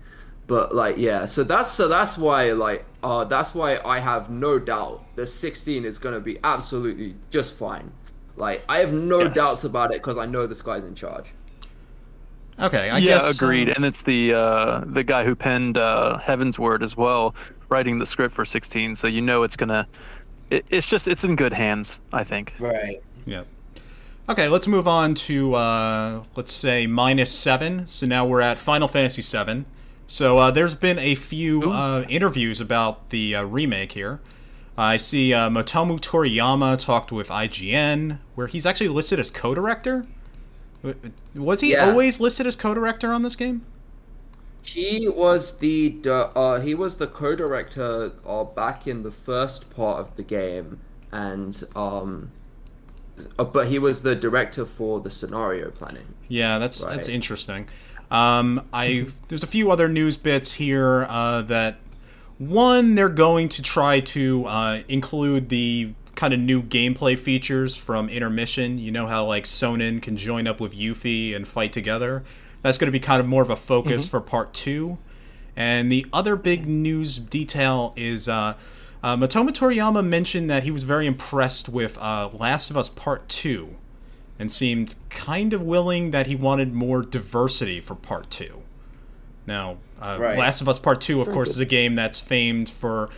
[0.47, 4.57] But like yeah, so that's so that's why like uh that's why I have no
[4.59, 7.93] doubt the 16 is gonna be absolutely just fine.
[8.35, 9.35] Like I have no Yes.
[9.35, 11.35] doubts about it because I know this guy's in charge.
[12.59, 13.29] Okay, I yeah, guess.
[13.29, 13.69] agreed.
[13.69, 17.35] uh, and it's the uh, the guy who penned uh, Heavensward as well,
[17.69, 18.95] writing the script for 16.
[18.95, 19.87] So you know it's gonna.
[20.49, 22.53] It, it's just it's in good hands, I think.
[22.59, 23.01] Right.
[23.29, 23.43] Yeah.
[24.27, 27.87] Okay, let's move on to uh, let's say minus seven.
[27.87, 29.65] So now we're at Final Fantasy VII.
[30.07, 34.19] So uh, there's been a few uh, interviews about the uh, remake here.
[34.77, 40.05] I see uh, Motomu Toriyama talked with IGN, where he's actually listed as co-director.
[41.35, 41.89] Was he Yeah.
[41.89, 43.65] always listed as co-director on this game?
[44.61, 50.15] He was the uh, he was the co-director uh, back in the first part of
[50.15, 50.79] the game,
[51.11, 52.31] and um,
[53.37, 56.15] uh, but he was the director for the scenario planning.
[56.27, 57.67] Yeah, that's that's interesting.
[58.11, 61.77] Um, I there's a few other news bits here uh, that
[62.37, 68.09] one they're going to try to uh, include the kind of new gameplay features from
[68.09, 68.77] intermission.
[68.77, 72.23] You know how like Sonon can join up with Yuffie and fight together.
[72.61, 74.97] That's going to be kind of more of a focus for part two.
[75.55, 78.55] And the other big news detail is uh,
[79.03, 83.27] uh, Motomu Toriyama mentioned that he was very impressed with uh, Last of Us Part
[83.29, 83.75] Two
[84.37, 88.63] and seemed kind of willing that he wanted more diversity for part two.
[89.45, 90.37] Now, uh, Right.
[90.37, 93.09] Last of Us Part Two, of course, is a game that's famed for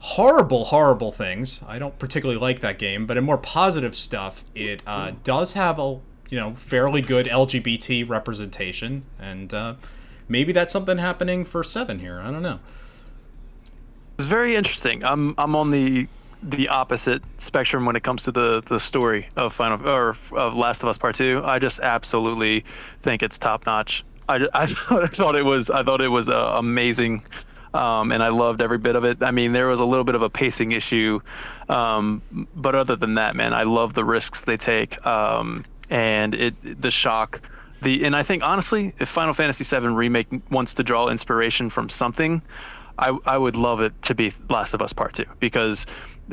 [0.00, 1.62] horrible, horrible things.
[1.66, 5.78] I don't particularly like that game, but in more positive stuff, it uh, does have
[5.78, 9.74] a you know fairly good LGBT representation, and uh,
[10.28, 12.20] maybe that's something happening for Seven here.
[12.20, 12.60] I don't know.
[14.20, 15.02] It's very interesting.
[15.02, 16.06] I'm I'm on the
[16.42, 20.82] the opposite spectrum when it comes to the the story of Final or of Last
[20.82, 21.40] of Us Part Two.
[21.42, 22.66] I just absolutely
[23.00, 24.04] think it's top notch.
[24.28, 27.22] I, I, thought, I thought it was I thought it was uh, amazing,
[27.72, 29.22] um, and I loved every bit of it.
[29.22, 31.22] I mean, there was a little bit of a pacing issue,
[31.70, 32.20] um,
[32.54, 36.90] but other than that, man, I love the risks they take, um, and it the
[36.90, 37.40] shock.
[37.80, 41.88] The, and I think honestly, if Final Fantasy VII remake wants to draw inspiration from
[41.88, 42.42] something,
[43.00, 45.86] I, I would love it to be Last of Us Part Two because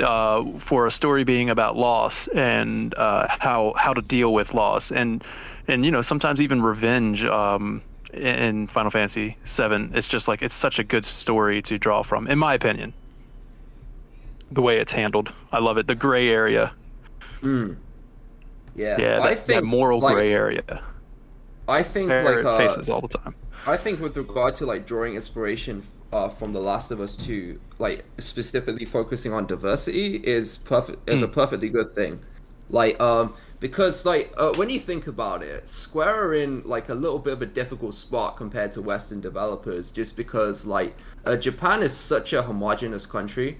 [0.04, 4.92] uh, for a story being about loss and uh, how how to deal with loss
[4.92, 5.24] and
[5.68, 7.82] and you know sometimes even revenge um,
[8.14, 12.28] in Final Fantasy VII, it's just like it's such a good story to draw from,
[12.28, 12.94] in my opinion.
[14.52, 15.88] The way it's handled, I love it.
[15.88, 16.74] The gray area,
[18.76, 20.84] Yeah, yeah, I that, think that moral like, gray area.
[21.68, 23.36] I think There like uh, faces all the time.
[23.66, 27.60] I think with regard to like drawing inspiration uh, from The Last of Us 2,
[27.80, 32.20] like specifically focusing on diversity is perfect is a perfectly good thing.
[32.70, 36.94] Like um because like uh, when you think about it, Square are in like a
[36.94, 41.82] little bit of a difficult spot compared to Western developers just because like uh, Japan
[41.82, 43.58] is such a homogenous country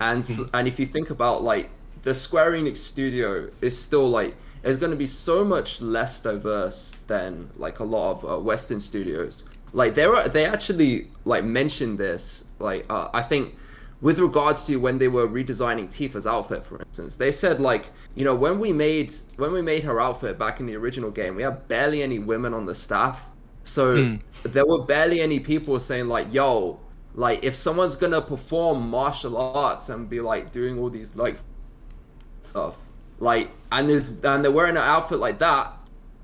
[0.00, 1.70] and s and if you think about like
[2.02, 6.94] the Square Enix studio is still like is going to be so much less diverse
[7.06, 9.44] than like a lot of uh, Western studios.
[9.72, 13.54] Like they were they actually like mentioned this like uh, I think
[14.00, 18.24] with regards to when they were redesigning Tifa's outfit for instance they said like you
[18.24, 21.42] know when we made when we made her outfit back in the original game we
[21.42, 23.24] had barely any women on the staff.
[23.64, 26.80] So there were barely any people saying like yo
[27.14, 31.36] like if someone's gonna perform martial arts and be like doing all these like
[32.44, 32.76] stuff
[33.18, 35.72] like and there's and they're wearing an outfit like that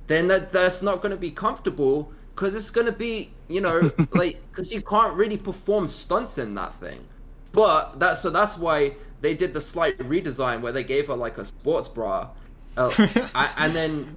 [0.07, 4.41] then that that's not to be comfortable because it's going to be you know like
[4.51, 7.05] because you can't really perform stunts in that thing.
[7.53, 11.39] But that so that's why they did the slight redesign where they gave her like
[11.39, 12.29] a sports bra.
[12.77, 12.91] Uh,
[13.57, 14.17] and then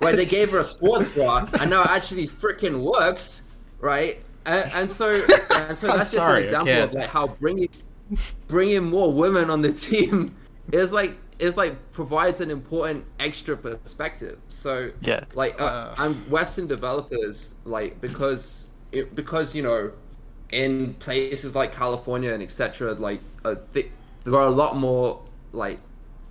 [0.00, 3.44] where they gave her a sports bra and now it actually freaking works
[3.80, 4.18] right?
[4.46, 7.68] And, and so and so that's just sorry, I an example of like how bringing
[8.48, 10.34] bringing more women on the team
[10.72, 14.38] is like is like provides an important extra perspective.
[14.48, 15.24] So Yeah.
[15.34, 15.94] like uh, Uh.
[15.98, 19.92] and Western developers like because it, because you know
[20.52, 22.92] in places like California and etc.
[22.94, 23.90] Like uh, th-
[24.24, 25.22] there are a lot more
[25.52, 25.78] like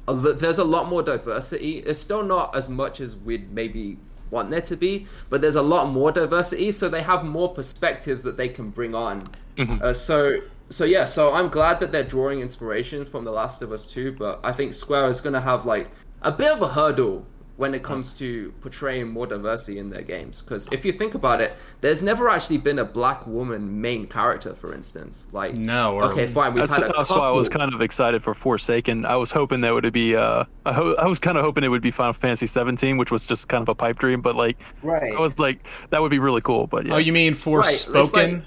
[0.08, 1.78] a li- there's a lot more diversity.
[1.80, 3.98] It's still not as much as we'd maybe
[4.32, 6.72] want there to be, but there's a lot more diversity.
[6.72, 9.24] So they have more perspectives that they can bring on.
[9.58, 13.72] Uh, so so yeah, so I'm glad that they're drawing inspiration from The Last of
[13.72, 15.90] Us 2, but I think Square is gonna have like
[16.22, 17.26] a bit of a hurdle
[17.58, 20.42] when it comes to portraying more diversity in their games.
[20.42, 24.56] Because if you think about it, there's never actually been a black woman main character,
[24.56, 25.28] for instance.
[25.34, 27.82] Like No, or- okay, fine, we've That's, had a that's why I was kind of
[27.82, 29.06] excited for Forsaken.
[29.06, 30.16] I was hoping that would be.
[30.16, 33.12] Uh, I, ho- I was kind of hoping it would be Final Fantasy 17, which
[33.12, 34.22] was just kind of a pipe dream.
[34.22, 35.14] But like, Right.
[35.14, 36.66] I was like, that would be really cool.
[36.68, 38.14] But yeah, Oh, you mean it's Forspoken?
[38.14, 38.44] like-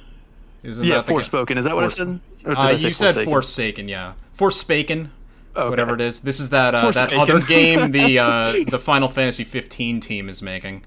[0.63, 1.57] Isn't yeah, that the ga- Forspoken.
[1.57, 2.21] Is that what Fors- I said?
[2.47, 3.33] Uh, I say you said Forsaken?
[3.33, 4.13] Forsaken, yeah.
[4.37, 5.09] Forspoken,
[5.57, 5.69] Okay.
[5.69, 6.21] whatever it is.
[6.21, 10.41] This is that uh, that other game the uh, the Final Fantasy 15 team is
[10.43, 10.85] making,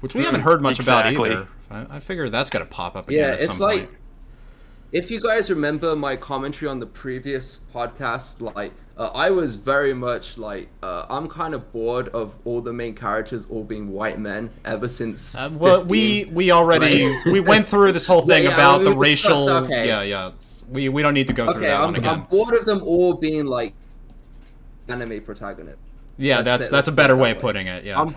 [0.00, 1.30] which we haven't heard much Exactly.
[1.32, 1.86] about either.
[1.92, 3.98] I, I figure that's got to pop up again Yeah, at it's some like point.
[4.92, 9.94] if you guys remember my commentary on the previous podcast, like uh, I was very
[9.94, 14.18] much like uh, I'm kind of bored of all the main characters all being white
[14.18, 15.34] men ever since.
[15.34, 16.34] Uh, well, we 15.
[16.34, 17.22] we already Right.
[17.32, 19.48] we went through this whole thing Yeah, yeah, about we the racial.
[19.48, 19.86] okay.
[19.86, 20.30] Yeah, yeah.
[20.70, 22.10] We we don't need to go through that I'm, one again.
[22.10, 23.74] I'm bored of them all being like
[24.88, 25.78] anime protagonists.
[26.18, 27.84] yeah, let's that's that's a better put way of putting it.
[27.84, 28.00] Yeah.
[28.00, 28.14] I'm,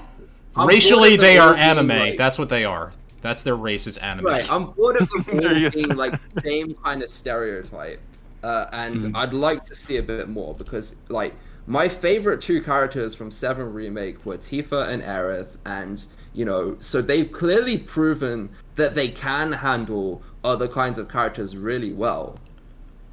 [0.55, 1.89] I'm Racially, they are anime.
[1.89, 2.93] like- That's what they are.
[3.21, 4.25] That's their race is anime.
[4.25, 7.99] Right, I'm bored of them all being like same kind of stereotype,
[8.45, 9.15] uh, and Mm-hmm.
[9.15, 11.33] I'd like to see a bit more because like
[11.67, 17.01] my favorite two characters from Seven remake were Tifa and Aerith, and you know, so
[17.01, 22.37] they've clearly proven that they can handle other kinds of characters really well.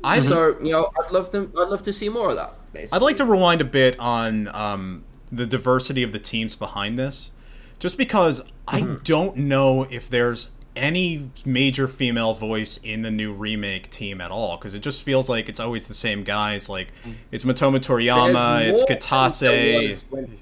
[0.05, 1.53] I So you know, I'd love them.
[1.59, 2.55] I'd love to see more of that.
[2.73, 2.97] Basically.
[2.97, 7.31] I'd like to rewind a bit on um, the diversity of the teams behind this,
[7.79, 13.91] just because I don't know if there's any major female voice in the new remake
[13.91, 16.69] team at all, because it just feels like it's always the same guys.
[16.69, 16.89] Like
[17.31, 20.39] it's Motomu There's Toriyama, it's Kitase, when-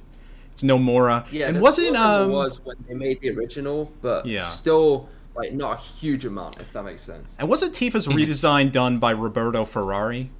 [0.53, 4.43] it's Nomura, Yeah, and wasn't um was when they made the original, but Yeah.
[4.45, 7.35] still like not a huge amount, if that makes sense.
[7.39, 8.19] and wasn't Tifa's Mm-hmm.
[8.19, 10.31] redesign done by Roberto Ferrari?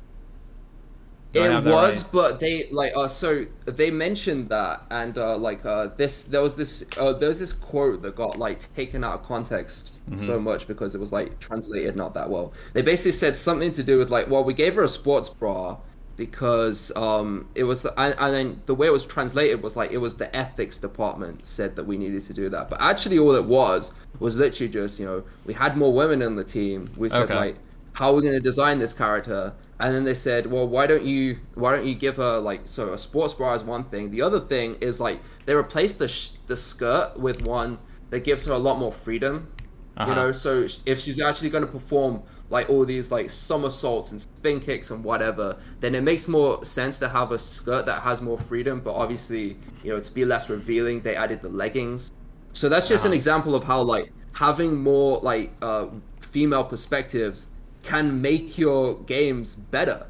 [1.33, 2.11] It was, right?
[2.11, 6.57] but they like uh so they mentioned that and uh like uh this there was
[6.57, 10.17] this uh there was this quote that got like taken out of context Mm-hmm.
[10.17, 12.53] so much because it was like translated not that well.
[12.73, 15.79] They basically said something to do with like, well, we gave her a sports bra
[16.17, 19.99] because um it was and, and then the way it was translated was like it
[19.99, 22.69] was the ethics department said that we needed to do that.
[22.69, 26.35] But actually all it was was literally just, you know, we had more women in
[26.37, 26.93] the team.
[26.97, 27.35] We said Okay.
[27.35, 27.57] like
[27.93, 31.05] how are we going to design this character and then they said well why don't
[31.05, 34.23] you why don't you give her like so a sports bra is one thing the
[34.23, 37.79] other thing is like they replaced the sh- the skirt with one
[38.11, 39.49] that gives her a lot more freedom
[39.97, 40.09] Uh-huh.
[40.11, 44.21] you know so if she's actually going to perform like all these like somersaults and
[44.21, 48.21] spin kicks and whatever then it makes more sense to have a skirt that has
[48.21, 52.11] more freedom but obviously you know to be less revealing they added the leggings
[52.53, 53.17] so that's just an Uh-huh.
[53.17, 55.87] example of how like having more like uh,
[56.21, 57.39] female perspectives
[57.83, 60.07] can make your games better.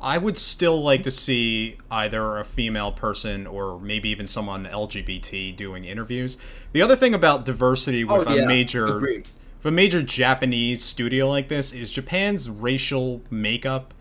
[0.00, 5.56] I would still like to see either a female person or maybe even someone LGBT
[5.56, 6.36] doing interviews.
[6.72, 9.28] The other thing about diversity oh, with Oh, a major agreed.
[9.58, 13.92] with a major Japanese studio like this is Japan's racial makeup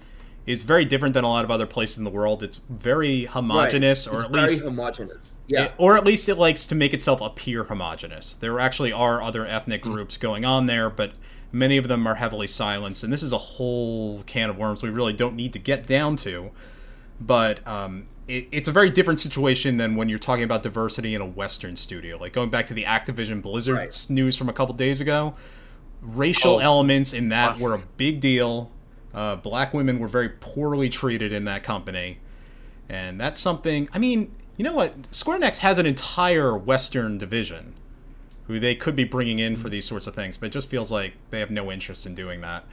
[0.45, 2.43] is very different than a lot of other places in the world.
[2.43, 4.15] It's very homogenous Right.
[4.15, 5.17] or at very least homogenous.
[5.47, 8.33] Yeah, it- or at least it likes to make itself appear homogenous.
[8.33, 9.91] There actually are other ethnic mm.
[9.93, 11.13] groups going on there, but
[11.51, 14.89] many of them are heavily silenced, and this is a whole can of worms we
[14.89, 16.51] really don't need to get down to.
[17.19, 21.21] But um, it, it's a very different situation than when you're talking about diversity in
[21.21, 22.17] a Western studio.
[22.17, 24.05] Like going back to the Activision Blizzard Right.
[24.09, 25.33] news from a couple days ago,
[26.01, 26.59] racial Oh.
[26.59, 28.71] elements in that were a big deal.
[29.15, 32.19] Uh, black women were very poorly treated in that company.
[32.87, 33.89] And that's something.
[33.93, 34.93] I mean, you know what?
[35.09, 37.73] Square Enix has an entire Western division
[38.47, 40.91] who they could be bringing in for these sorts of things, but it just feels
[40.91, 42.65] like they have no interest in doing that.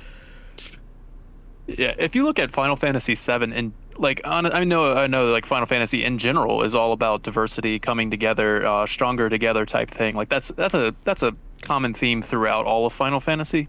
[1.67, 5.33] Yeah, if you look at Final Fantasy VII and like on, I know I know
[5.33, 9.91] like Final Fantasy in general is all about diversity, coming together, uh, stronger together type
[9.91, 10.15] thing.
[10.15, 13.69] Like that's that's a that's a common theme throughout all of Final Fantasy.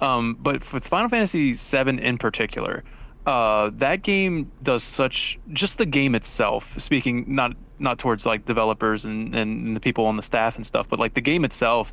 [0.00, 2.82] Um, but for Final Fantasy VII in particular,
[3.26, 6.78] uh, that game does such just the game itself.
[6.80, 10.88] Speaking not not towards like developers and, and the people on the staff and stuff,
[10.88, 11.92] but like the game itself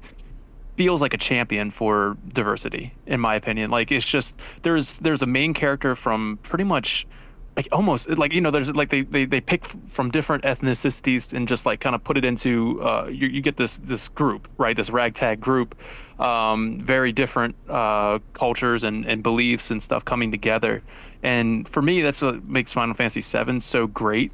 [0.78, 3.70] feels like a champion for diversity in my opinion.
[3.70, 7.06] Like it's just there's there's a main character from pretty much
[7.56, 11.48] like almost like you know there's like they they, they pick from different ethnicities and
[11.48, 14.76] just like kind of put it into uh you, you get this this group right?
[14.76, 15.76] This ragtag group
[16.20, 20.82] um very different uh cultures and and beliefs and stuff coming together.
[21.22, 24.32] And for me that's what makes final fantasy 7 so great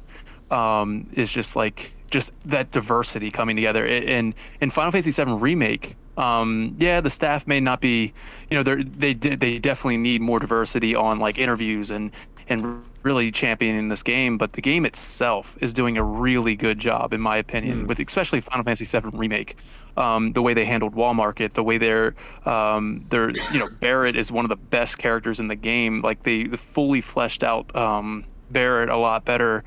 [0.50, 3.86] um is just like just that diversity coming together.
[3.86, 8.12] I- in in final fantasy VII remake um yeah the staff may not be
[8.50, 12.10] you know they they definitely need more diversity on like interviews and
[12.48, 17.14] and really championing this game but the game itself is doing a really good job
[17.14, 19.56] in my opinion with especially final fantasy VII remake.
[19.96, 24.16] Um, the way they handled wall market the way they're um, they're you know barrett
[24.16, 26.00] is one of the best characters in the game.
[26.00, 29.64] Like they fully fleshed out um, barrett a lot better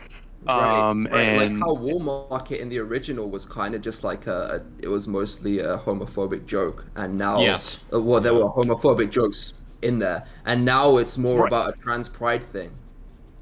[0.48, 1.22] um, right.
[1.22, 4.84] and like how Wall Market in the original was kind of just like a, a-
[4.84, 7.84] it was mostly a homophobic joke, and now Yes.
[7.94, 11.48] uh, well, there were homophobic jokes in there, and now it's more Right.
[11.48, 12.72] about a trans pride thing.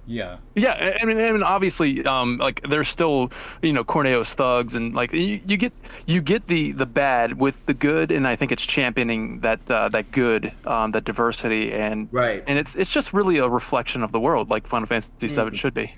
[0.07, 0.37] Yeah.
[0.55, 3.31] Yeah, I mean, I mean, obviously, um, like there's still,
[3.61, 5.71] you know, Corneo's thugs, and like you, you get
[6.07, 9.89] you get the the bad with the good, and I think it's championing that uh,
[9.89, 12.43] that good, um, that diversity, and Right.
[12.47, 15.73] and it's it's just really a reflection of the world, like Final Fantasy VII should
[15.75, 15.93] be.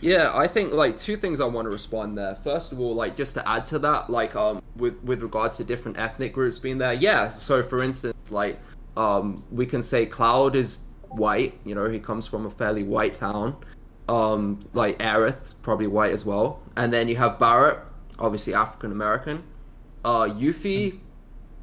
[0.00, 2.36] Yeah, I think like two things I want to respond there.
[2.36, 5.64] First of all, like just to add to that, like um with with regards to
[5.64, 7.30] different ethnic groups being there, yeah.
[7.30, 8.60] So for instance, like
[8.96, 13.14] um we can say Cloud is white, you know, he comes from a fairly white
[13.14, 13.56] town.
[14.08, 16.60] Um like Aerith, probably white as well.
[16.76, 17.80] And then you have Barrett,
[18.18, 19.42] obviously African American.
[20.04, 21.00] Uh Yuffie,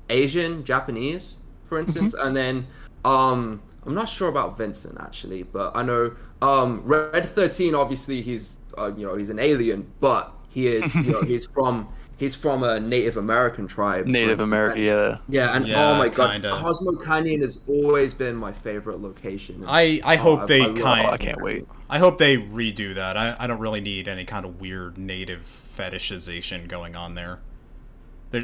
[0.09, 2.67] Asian, Japanese, for instance, and then
[3.05, 7.75] um, I'm not sure about Vincent actually, but I know um, Red Thirteen.
[7.75, 11.87] Obviously, he's uh, you know he's an alien, but he is you know he's from
[12.17, 14.07] he's from a Native American tribe.
[14.07, 15.17] Native instance, America, yeah.
[15.27, 16.51] Yeah, and Yeah, oh my god, kinda.
[16.51, 19.63] Cosmo Canyon has always been my favorite location.
[19.67, 21.07] I I hope Oh, they I kind.
[21.07, 21.67] Oh, I can't wait.
[21.89, 23.17] I hope they redo that.
[23.17, 27.39] I, I don't really need any kind of weird native fetishization going on there.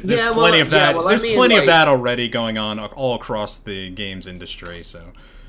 [0.08, 0.96] there's Yeah, well, plenty of yeah, that.
[0.96, 4.82] well, I there's mean, plenty of that already going on all across the games industry.
[4.82, 5.00] So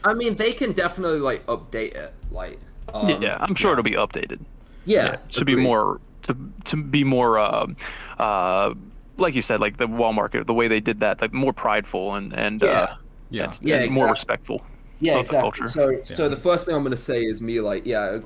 [0.04, 2.60] I mean, they can definitely like update it, like
[2.94, 4.40] um, yeah, yeah, I'm sure it'll be updated.
[4.86, 6.36] yeah, to should be more to
[6.66, 7.68] to be more uh,
[8.20, 8.74] uh,
[9.18, 12.16] like you said, like the wall market, the way they did that, like more prideful
[12.16, 12.70] and and Yeah.
[12.70, 12.96] uh,
[13.30, 13.44] Yeah.
[13.46, 14.62] and- Yeah, and more respectful.
[15.00, 15.42] yeah, of the exactly.
[15.42, 15.68] culture.
[15.68, 18.20] So, so the first thing I'm gonna say is me like, yeah,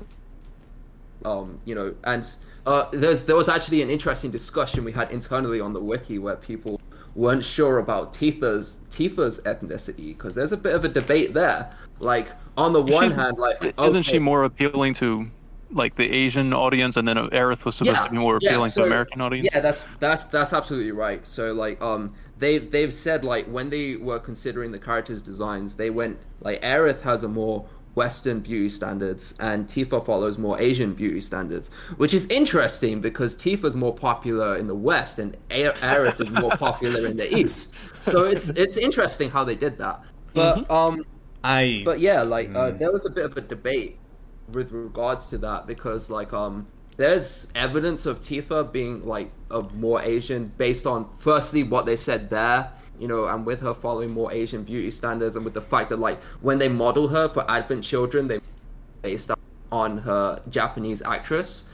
[1.24, 2.26] um, you know, and
[2.68, 6.36] uh, there's there was actually an interesting discussion we had internally on the wiki where
[6.36, 6.78] people
[7.14, 11.70] weren't sure about Tifa's Tifa's ethnicity because there's a bit of a debate there.
[11.98, 15.30] Like on the one She's- hand, like Isn't she more appealing to
[15.70, 18.82] like the Asian audience, and then Aerith was supposed to be more yeah, appealing so-
[18.82, 19.48] to American audience?
[19.50, 21.26] Yeah, that's that's that's absolutely right.
[21.26, 25.88] So like um they they've said like when they were considering the characters' designs, they
[25.88, 27.66] went like Aerith has a more
[28.00, 31.66] Western beauty standards and Tifa follows more Asian beauty standards,
[32.02, 36.54] which is interesting because Tifa's more popular in the West and A- Aerith is more
[36.68, 37.74] popular in the East.
[38.02, 39.96] So it's it's interesting how they did that.
[40.34, 40.94] But um
[41.44, 42.78] I but yeah, like uh, Mm.
[42.80, 43.92] there was a bit of a debate
[44.56, 50.00] with regards to that because like um there's evidence of Tifa being like a more
[50.14, 52.60] Asian based on firstly what they said there,
[53.00, 55.98] you know, and with her following more Asian beauty standards and with the fact that
[55.98, 58.40] like when they model her for Advent Children, they
[59.02, 59.30] based
[59.70, 61.64] on her Japanese actress.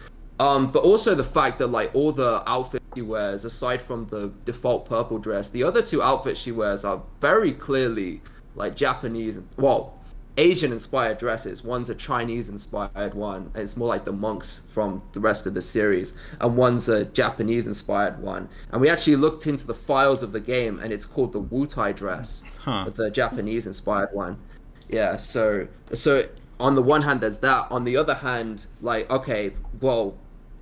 [0.41, 4.33] Um, but also the fact that like all the outfits she wears, aside from the
[4.45, 8.21] default purple dress, the other two outfits she wears are very clearly
[8.57, 9.99] like Japanese, well,
[10.37, 11.63] Asian inspired dresses.
[11.63, 15.63] One's a Chinese inspired one, it's more like the monks from the rest of the
[15.63, 18.49] series, and one's a Japanese inspired one.
[18.73, 21.95] And we actually looked into the files of the game, and it's called the Wutai
[21.95, 22.91] dress, Huh.
[22.95, 24.39] the Japanese inspired one.
[24.89, 26.27] Yeah, so so
[26.59, 27.69] on the one hand there's that.
[27.71, 30.17] On the other hand, like okay, well,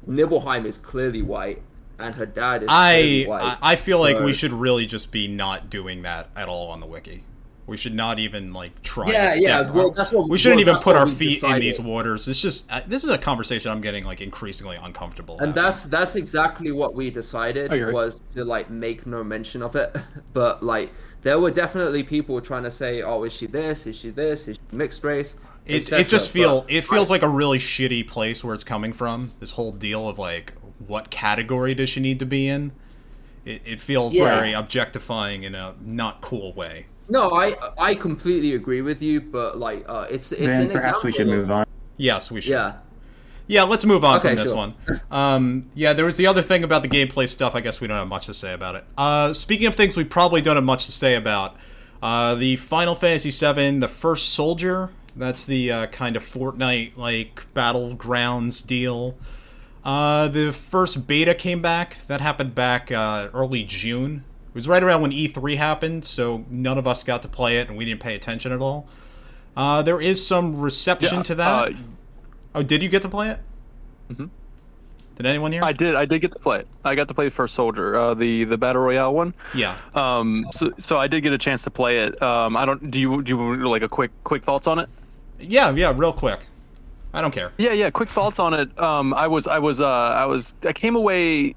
[0.06, 1.62] Nibelheim is clearly white,
[1.98, 3.42] and her dad is clearly I white.
[3.42, 6.80] I I feel like we should really just be not doing that at all on
[6.80, 7.24] the wiki.
[7.66, 9.10] We should not even like try.
[9.10, 11.42] Yeah, to step yeah, well, that's what- we shouldn't well, even put our we feet
[11.42, 12.26] in these waters.
[12.26, 15.34] It's just uh, this is a conversation I'm getting like increasingly uncomfortable.
[15.38, 15.62] And having.
[15.62, 19.96] that's that's exactly what we decided I was to like make no mention of it.
[20.32, 20.90] But like
[21.22, 23.86] there were definitely people trying to say, "Oh, is she this?
[23.86, 24.48] Is she this?
[24.48, 27.58] Is she mixed race?" It, it just feel but it feels I- like a really
[27.58, 29.30] shitty place where it's coming from.
[29.38, 30.54] This whole deal of like
[30.84, 32.72] what category does she need to be in?
[33.44, 34.36] It, it feels Yeah.
[34.36, 36.86] very objectifying in a not cool way.
[37.08, 41.02] No, I I completely agree with you, but like uh, it's it's Then an perhaps
[41.02, 41.66] example we should move on.
[41.96, 42.52] Yes, we should.
[42.52, 42.74] Yeah,
[43.46, 44.56] Yeah, let's move on Okay, from this sure.
[44.56, 44.74] one.
[45.10, 47.54] Um, yeah, there was the other thing about the gameplay stuff.
[47.54, 48.84] I guess we don't have much to say about it.
[48.96, 51.56] Uh, speaking of things we probably don't have much to say about,
[52.02, 54.90] uh, the Final Fantasy VII, the First Soldier.
[55.14, 59.16] That's the uh, kind of Fortnite like battlegrounds deal.
[59.84, 61.98] Uh, the first beta came back.
[62.06, 64.24] That happened back uh, early June.
[64.52, 67.68] It was right around when E3 happened, so none of us got to play it,
[67.68, 68.86] and we didn't pay attention at all.
[69.56, 71.68] Uh, there is some reception to that.
[71.68, 71.74] Uh,
[72.54, 73.40] Oh, did you get to play it?
[74.12, 74.28] Mhm.
[75.16, 75.62] Did anyone here?
[75.64, 75.94] I did.
[75.94, 76.68] I did get to play it.
[76.84, 79.32] I got to play First Soldier, uh, the the battle royale one.
[79.54, 79.76] yeah.
[79.94, 82.20] Um, so so I did get a chance to play it.
[82.22, 82.90] Um, I don't.
[82.90, 84.88] Do you do you want like a quick quick thoughts on it?
[85.40, 86.40] Yeah, yeah, real quick.
[87.14, 87.52] I don't care.
[87.58, 87.88] Yeah, yeah.
[87.90, 88.78] Quick thoughts on it.
[88.80, 91.54] Um, I was, I was, uh, I was, I came away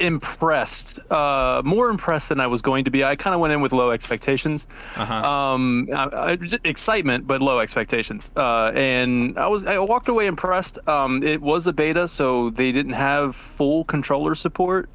[0.00, 3.04] impressed, uh, more impressed than I was going to be.
[3.04, 5.14] I kind of went in with low expectations, Uh-huh.
[5.14, 8.30] um, I, I, excitement, but low expectations.
[8.36, 10.78] Uh, and I was, I walked away impressed.
[10.88, 14.88] Um, it was a beta, so they didn't have full controller support.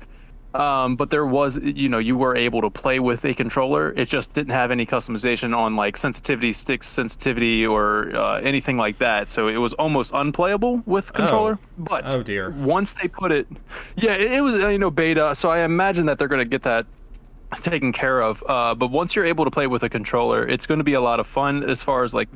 [0.55, 3.91] Um, but there was, you know, you were able to play with a controller.
[3.97, 8.97] It just didn't have any customization on like sensitivity, stick sensitivity, or uh, anything like
[8.99, 9.27] that.
[9.27, 11.59] So it was almost unplayable with controller.
[11.77, 12.51] But Oh, dear.
[12.51, 13.47] once they put it,
[13.97, 15.35] yeah, it, it was uh, you know beta.
[15.35, 16.87] So I imagine that they're going to get that
[17.55, 18.43] taken care of.
[18.47, 21.01] Uh, but once you're able to play with a controller, it's going to be a
[21.01, 22.29] lot of fun as far as like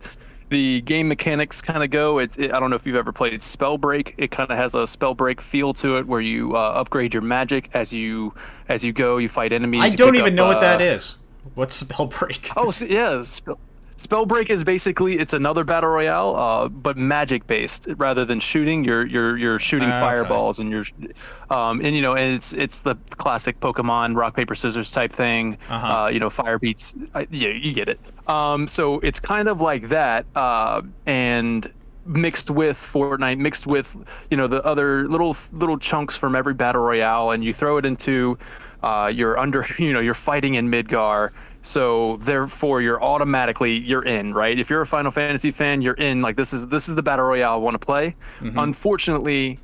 [0.50, 2.20] the game mechanics kind of go.
[2.20, 4.16] It, it, I don't know if you've ever played Spellbreak.
[4.18, 7.70] It kind of has a Spellbreak feel to it, where you uh, upgrade your magic
[7.74, 8.34] as you
[8.68, 9.18] as you go.
[9.18, 9.84] You fight enemies.
[9.84, 10.92] I don't even up, know what that is.
[10.92, 11.20] uh, is.
[11.56, 12.52] What's spell break?
[12.56, 13.60] Oh so, yeah, spell,
[14.00, 18.86] Spellbreak is basically it's another battle royale, uh, but magic based rather than shooting.
[18.86, 20.16] You're you're you're shooting Ah, okay.
[20.16, 20.86] fireballs and you're,
[21.50, 25.58] um, and you know, and it's it's the classic Pokemon rock paper scissors type thing.
[25.70, 26.04] Uh-huh.
[26.04, 26.96] Uh, you know, fire beats.
[27.14, 28.00] I, yeah, you get it.
[28.28, 31.70] Um, so it's kind of like that, uh, and
[32.06, 33.96] mixed with Fortnite, mixed with
[34.32, 37.86] you know the other little little chunks from every battle royale, and you throw it
[37.86, 38.38] into
[38.82, 41.32] uh, you're under you know you're fighting in Midgar.
[41.70, 44.58] So therefore, you're automatically you're in, right?
[44.58, 46.20] If you're a Final Fantasy fan, you're in.
[46.20, 48.16] Like this is this is the battle royale I want to play.
[48.40, 48.58] Mm-hmm.
[48.58, 49.60] Unfortunately,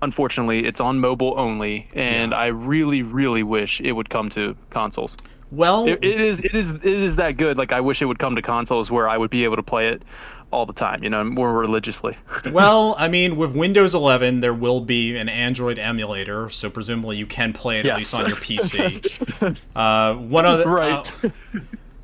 [0.00, 5.16] unfortunately, it's on mobile only, and I really, really wish it would come to consoles.
[5.50, 7.56] Well, It, it is it is it is that good.
[7.56, 9.88] Like I wish it would come to consoles where I would be able to play
[9.88, 10.02] it
[10.50, 12.16] all the time, you know, more religiously.
[12.50, 17.26] well, I mean, with Windows 11, there will be an Android emulator, so presumably you
[17.26, 19.66] can play it at least on your PC.
[19.76, 21.24] uh, one other, Right.
[21.24, 21.30] Uh,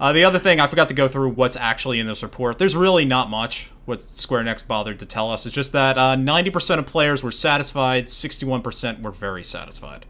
[0.00, 2.58] uh, the other thing, I forgot to go through what's actually in this report.
[2.58, 5.46] There's really not much what Square Enix bothered to tell us.
[5.46, 10.04] It's just that uh, 90% of players were satisfied, 61% were very satisfied.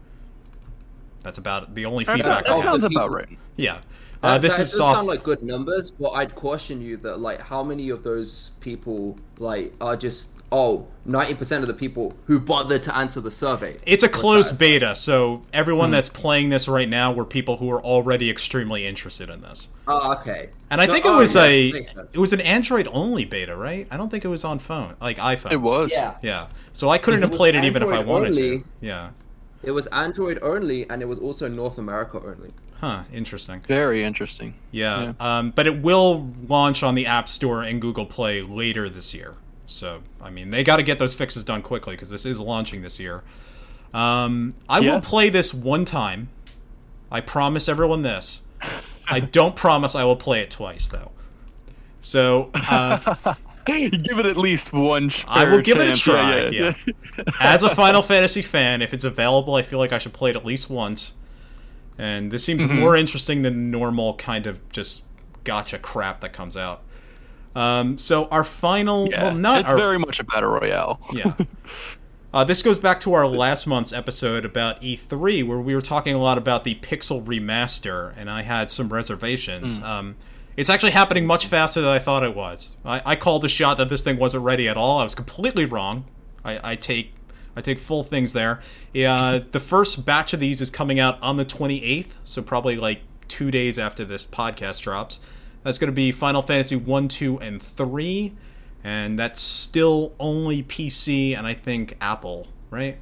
[1.25, 2.45] That's about the only feedback.
[2.45, 3.27] that I sounds about right.
[3.57, 3.79] Yeah.
[4.21, 4.95] That, Uh, this that is does soft.
[4.95, 9.17] sound like good numbers, but I'd caution you that like how many of those people
[9.39, 13.77] like are just oh 90% of the people who bothered to answer the survey.
[13.87, 17.71] It's a were closed beta, so everyone that's playing this right now were people who
[17.71, 19.69] are already extremely interested in this.
[19.87, 20.49] Oh, okay.
[20.69, 23.55] And I think it oh, was yeah, a makes it was an Android only beta,
[23.55, 23.87] right?
[23.89, 25.51] I don't think it was on phone, like iPhone.
[25.53, 25.91] It was.
[25.91, 26.17] yeah.
[26.21, 26.47] Yeah.
[26.73, 28.59] So I couldn't have was played it even if I wanted only.
[28.59, 28.65] to.
[28.79, 29.09] Yeah.
[29.65, 32.51] It was Android only, and it was also North America only.
[32.79, 33.03] Huh.
[33.13, 33.61] Interesting.
[33.61, 34.53] Very interesting.
[34.71, 35.13] Yeah.
[35.19, 39.35] Um, but it will launch on the App Store and Google Play later this year.
[39.65, 42.81] So I mean, they got to get those fixes done quickly because this is launching
[42.81, 43.23] this year.
[43.93, 44.95] Um, I Yeah.
[44.95, 46.29] will play this one time.
[47.11, 48.41] I promise everyone this.
[49.07, 51.11] I don't promise I will play it twice though.
[52.01, 53.35] So uh,
[54.01, 55.09] Give it at least one.
[55.27, 56.47] I will give it a try.
[56.49, 56.73] Yeah,
[57.41, 60.35] As a Final Fantasy fan, if it's available, I feel like I should play it
[60.35, 61.13] at least once.
[61.97, 62.79] And this seems Mm-hmm.
[62.79, 65.03] more interesting than normal kind of just
[65.43, 66.81] gotcha crap that comes out.
[67.55, 70.99] Um, so our final, Yeah, well, not it's our, very much a battle royale.
[71.13, 71.33] yeah.
[72.33, 76.13] Uh, this goes back to our last month's episode about E3, where we were talking
[76.13, 79.81] a lot about the Pixel remaster, and I had some reservations.
[79.81, 80.17] Um,
[80.57, 82.75] it's actually happening much faster than I thought it was.
[82.85, 84.99] I, I called a shot that this thing wasn't ready at all.
[84.99, 86.05] I was completely wrong.
[86.43, 87.13] I, I take
[87.57, 88.61] I take full things there.
[88.95, 93.01] Uh, the first batch of these is coming out on the 28th, so probably like
[93.27, 95.19] two days after this podcast drops.
[95.63, 98.33] That's going to be Final Fantasy 1, 2, and 3
[98.85, 102.99] and that's still only PC and I think Apple, right?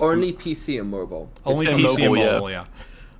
[0.00, 1.30] Only PC and mobile.
[1.44, 2.32] Only and PC and mobile, yeah.
[2.32, 2.64] mobile, yeah.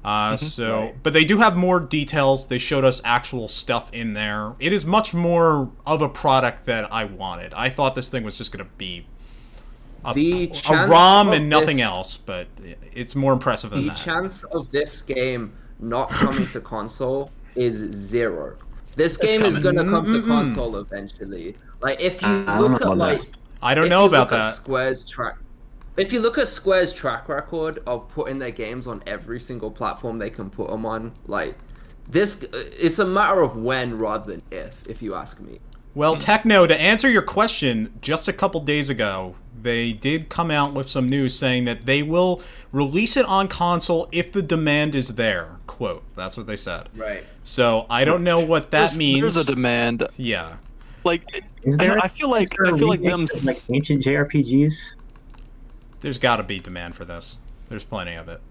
[0.05, 2.48] Uh, so, but they do have more details.
[2.48, 4.52] They showed us actual stuff in there.
[4.59, 7.55] It is much more of a product that I wanted.
[7.55, 9.07] I thought this thing was just going to be
[10.05, 12.48] a, The a chance ROM and nothing this- else, but
[12.92, 13.98] it's more impressive than The that.
[13.98, 18.57] The chance of this game not coming to console is zero.
[18.96, 21.57] This game is gonna come to console eventually.
[21.80, 23.38] Like if you I look at like that.
[23.62, 24.55] I don't if know about look that.
[24.55, 25.36] Square's track.
[25.97, 30.18] If you look at Square's track record of putting their games on every single platform
[30.18, 31.57] they can put them on, like
[32.11, 34.84] this, uh, it's a matter of when rather than if.
[34.88, 35.61] If you ask me.
[35.95, 40.74] Well, Techno, to answer your question, just a couple days ago, they did come out
[40.74, 42.42] with some news saying that they will
[42.72, 45.59] release it on console if the demand is there.
[45.68, 46.03] Quote.
[46.16, 46.88] That's what they said.
[46.97, 47.24] Right.
[47.45, 49.20] So I don't know what that There's- means.
[49.20, 50.07] There's a demand.
[50.16, 50.57] yeah.
[51.05, 51.22] Like,
[51.62, 51.99] Is there?
[51.99, 53.20] I feel like is there a I feel like them.
[53.45, 54.95] like ancient JRPGs.
[56.05, 57.38] There's got to be demand for this.
[57.70, 58.42] There's plenty of it.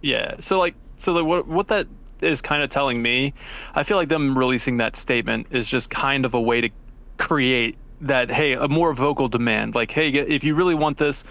[0.00, 0.34] Yeah.
[0.40, 1.86] So like so like what what that
[2.20, 3.34] is kind of telling me,
[3.76, 6.70] I feel like them releasing that statement is just kind of a way to
[7.18, 11.24] create that hey a more vocal demand like hey if you really want this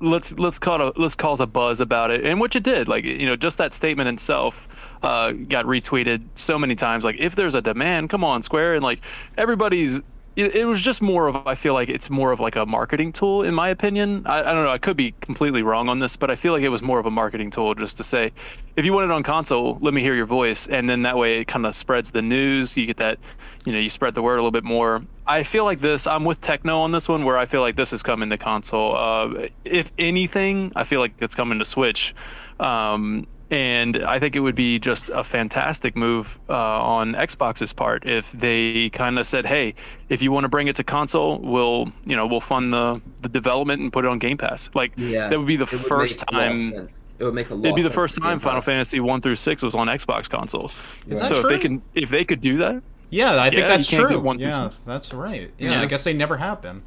[0.00, 3.04] let's let's call a let's cause a buzz about it and which it did like
[3.04, 4.68] you know just that statement itself
[5.04, 8.82] uh, got retweeted so many times like if there's a demand come on square and
[8.82, 9.00] like
[9.36, 10.00] everybody's
[10.38, 13.12] it, it was just more of i feel like it's more of like a marketing
[13.12, 14.22] tool in my opinion.
[14.26, 16.62] I, I don't know i could be completely wrong on this but i feel like
[16.62, 18.32] it was more of a marketing tool just to say
[18.76, 20.66] if you want it on console let me hear your voice.
[20.66, 22.76] And then that way it kind of spreads the news.
[22.76, 23.18] You get that
[23.64, 25.02] you know you spread the word a little bit more.
[25.26, 27.92] I feel like this i'm with techno on this one where i feel like this
[27.92, 28.96] is coming to console.
[28.96, 32.14] Uh, if anything i feel like it's coming to switch.
[32.60, 38.04] Um, and I think it would be just a fantastic move uh, on Xbox's part
[38.06, 39.74] if they kind of said, "Hey,
[40.08, 43.28] if you want to bring it to console, we'll you know we'll fund the the
[43.28, 45.28] development and put it on Game Pass." Like Yeah.
[45.28, 46.88] that would be the It would first make a lot of time.
[47.18, 47.64] It would make a lot.
[47.64, 50.74] It'd be the first time Final Fantasy one through six was on Xbox consoles.
[51.08, 51.50] Is that so true?
[51.50, 54.20] if they can, if they could do that, Yeah, I think Yeah, that's true.
[54.20, 54.80] one yeah, six.
[54.84, 55.50] that's right.
[55.58, 55.82] Yeah, Yeah.
[55.82, 56.82] I guess they never have been.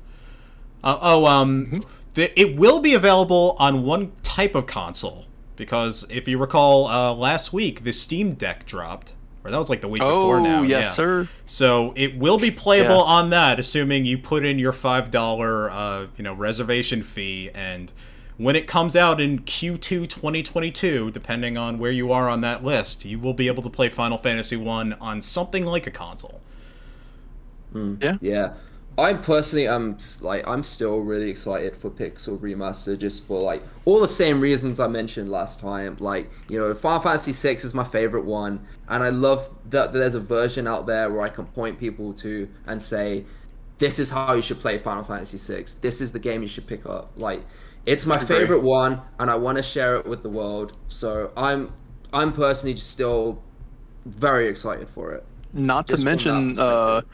[0.84, 1.80] Uh, oh, um, Mm-hmm.
[2.14, 5.26] the, it will be available on one type of console
[5.62, 9.82] because if you recall, uh, last week the Steam Deck dropped, or that was like
[9.82, 10.64] the week before oh now.
[10.64, 10.90] yes, yeah.
[10.92, 11.28] sir.
[11.46, 13.16] So it will be playable Yeah.
[13.18, 17.94] on that, assuming you put in your five dollar, uh, you know, reservation fee, and
[18.38, 23.06] when it comes out in Q2 2022, depending on where you are on that list,
[23.06, 26.42] you will be able to play Final Fantasy One on something like a console.
[27.76, 28.18] Yeah.
[28.20, 28.54] Yeah,
[28.98, 33.64] I personally am s- like I'm still really excited for Pixel Remaster just for like
[33.86, 35.98] all the same reasons I mentioned last time.
[36.00, 40.16] Like you know, Final Fantasy VI is my favorite one, and I love that there's
[40.16, 43.26] a version out there where I can point people to and say,
[43.80, 45.66] "This is how you should play Final Fantasy VI.
[45.82, 47.46] This is the game you should pick up." Like
[47.86, 50.78] it's my favorite one, and I want to share it with the world.
[50.90, 51.74] So I'm
[52.14, 53.42] I'm personally just still
[54.06, 55.26] very excited for it.
[55.54, 57.06] Not to Just from that mention, uh, perspective.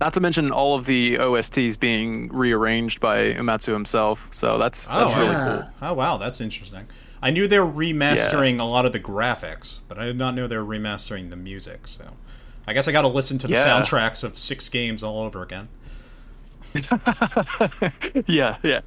[0.00, 4.28] Not to mention all of the OSTs being rearranged by Uematsu himself.
[4.32, 5.56] So that's oh, that's oh, really yeah.
[5.80, 5.88] cool.
[5.90, 6.86] Oh wow, that's interesting.
[7.22, 10.46] I knew they were remastering a lot of the graphics, but I did not know
[10.46, 11.88] they were remastering the music.
[11.88, 12.04] So,
[12.66, 13.64] I guess I got to listen to the Yeah.
[13.66, 15.68] soundtracks of six games all over again.
[18.26, 18.80] yeah, yeah.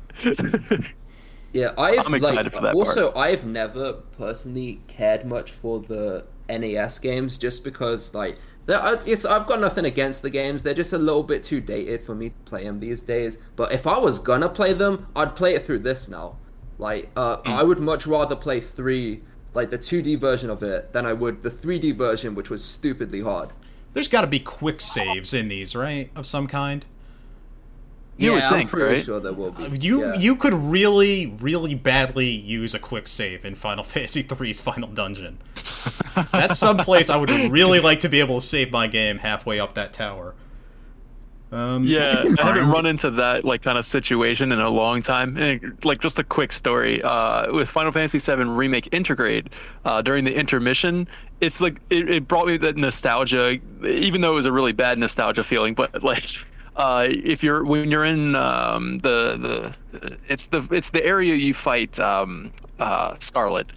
[1.53, 6.26] Yeah, I've I'm excited like, for that Also, I've never personally cared much for the
[6.49, 10.63] NES games, just because like they're- it's I've got nothing against the games.
[10.63, 13.38] They're just a little bit too dated for me to play them these days.
[13.55, 16.38] But if I was gonna play them, I'd play it through this now.
[16.78, 17.51] Like, uh, Hmm.
[17.51, 21.43] I would much rather play three, like the 2D version of it, than I would
[21.43, 23.49] the 3D version, which was stupidly hard.
[23.93, 26.86] There's got to be quick saves in these, right, of some kind.
[28.18, 29.05] You yeah, would I'm pretty right?
[29.05, 29.78] sure there will be.
[29.78, 30.15] You yeah.
[30.15, 35.38] you could really really badly use a quick save in Final Fantasy III's Final Dungeon.
[36.32, 39.59] That's some place I would really like to be able to save my game halfway
[39.59, 40.34] up that tower.
[41.51, 45.38] Um, Yeah, I haven't run into that like kind of situation in a long time.
[45.38, 49.47] And, like just a quick story uh, with Final Fantasy VII Remake Intergrade
[49.86, 51.07] uh, during the intermission.
[51.39, 54.97] It's like it, it brought me that nostalgia, even though it was a really bad
[54.97, 55.74] nostalgia feeling.
[55.74, 56.26] But like,
[56.78, 61.53] uh, if you're when you're in um, the the it's the it's the area you
[61.53, 63.67] fight um, uh, Scarlet.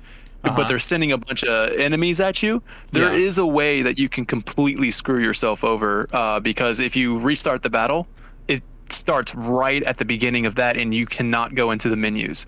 [0.42, 0.57] Uh-huh.
[0.57, 2.62] But they're sending a bunch of enemies at you.
[2.92, 3.44] There is Yeah.
[3.44, 7.68] a way that you can completely screw yourself over uh, because if you restart the
[7.68, 8.07] battle,
[8.48, 12.46] it starts right at the beginning of that, and you cannot go into the menus.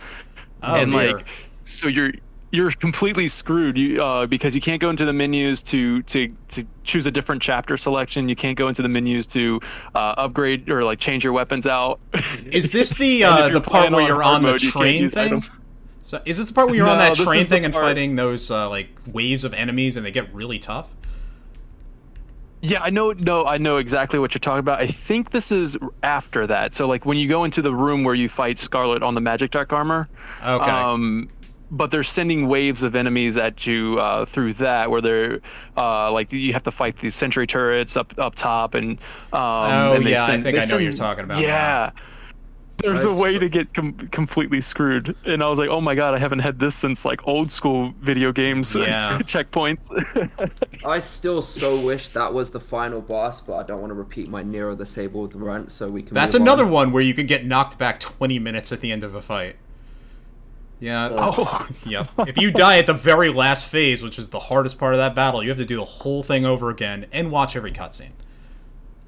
[0.62, 1.16] Oh, and dear.
[1.16, 1.26] like,
[1.64, 2.12] so you're
[2.52, 6.64] you're completely screwed you, uh, because you can't go into the menus to to to
[6.84, 8.28] choose a different chapter selection.
[8.28, 9.58] You can't go into the menus to
[9.94, 11.98] uh, upgrade or like change your weapons out.
[12.46, 15.26] Is this the uh, the part where you're hard on the mode, train thing?
[15.26, 15.50] items.
[16.04, 18.68] So is this the part where you're on that train thing and fighting those uh,
[18.68, 20.92] like waves of enemies and they get really tough?
[22.60, 23.12] Yeah, I know.
[23.12, 24.80] No, I know exactly what you're talking about.
[24.80, 26.74] I think this is after that.
[26.74, 29.52] So, like when you go into the room where you fight Scarlet on the Magic
[29.52, 30.08] Dark armor.
[30.44, 30.70] Okay.
[30.70, 31.28] Um,
[31.72, 35.40] but they're sending waves of enemies at you uh, through that, where they're
[35.76, 38.92] uh, like you have to fight these sentry turrets up up top, and
[39.32, 41.40] um, Oh, and they yeah, I think I know what you're talking about now.
[41.40, 41.90] Yeah.
[42.78, 46.14] There's a way to get com- completely screwed, and I was like, "Oh my god,
[46.14, 49.18] I haven't had this since like old school video games Yeah.
[49.20, 49.92] checkpoints."
[50.84, 54.28] I still so wish that was the final boss, but I don't want to repeat
[54.28, 56.14] my Nero the Sabled rant, so we can.
[56.14, 56.70] That's another on.
[56.70, 59.56] one where you can get knocked back 20 minutes at the end of a fight.
[60.82, 61.10] Yeah.
[61.12, 61.68] Oh.
[61.86, 62.10] yep.
[62.26, 65.14] If you die at the very last phase, which is the hardest part of that
[65.14, 68.10] battle, you have to do the whole thing over again and watch every cutscene.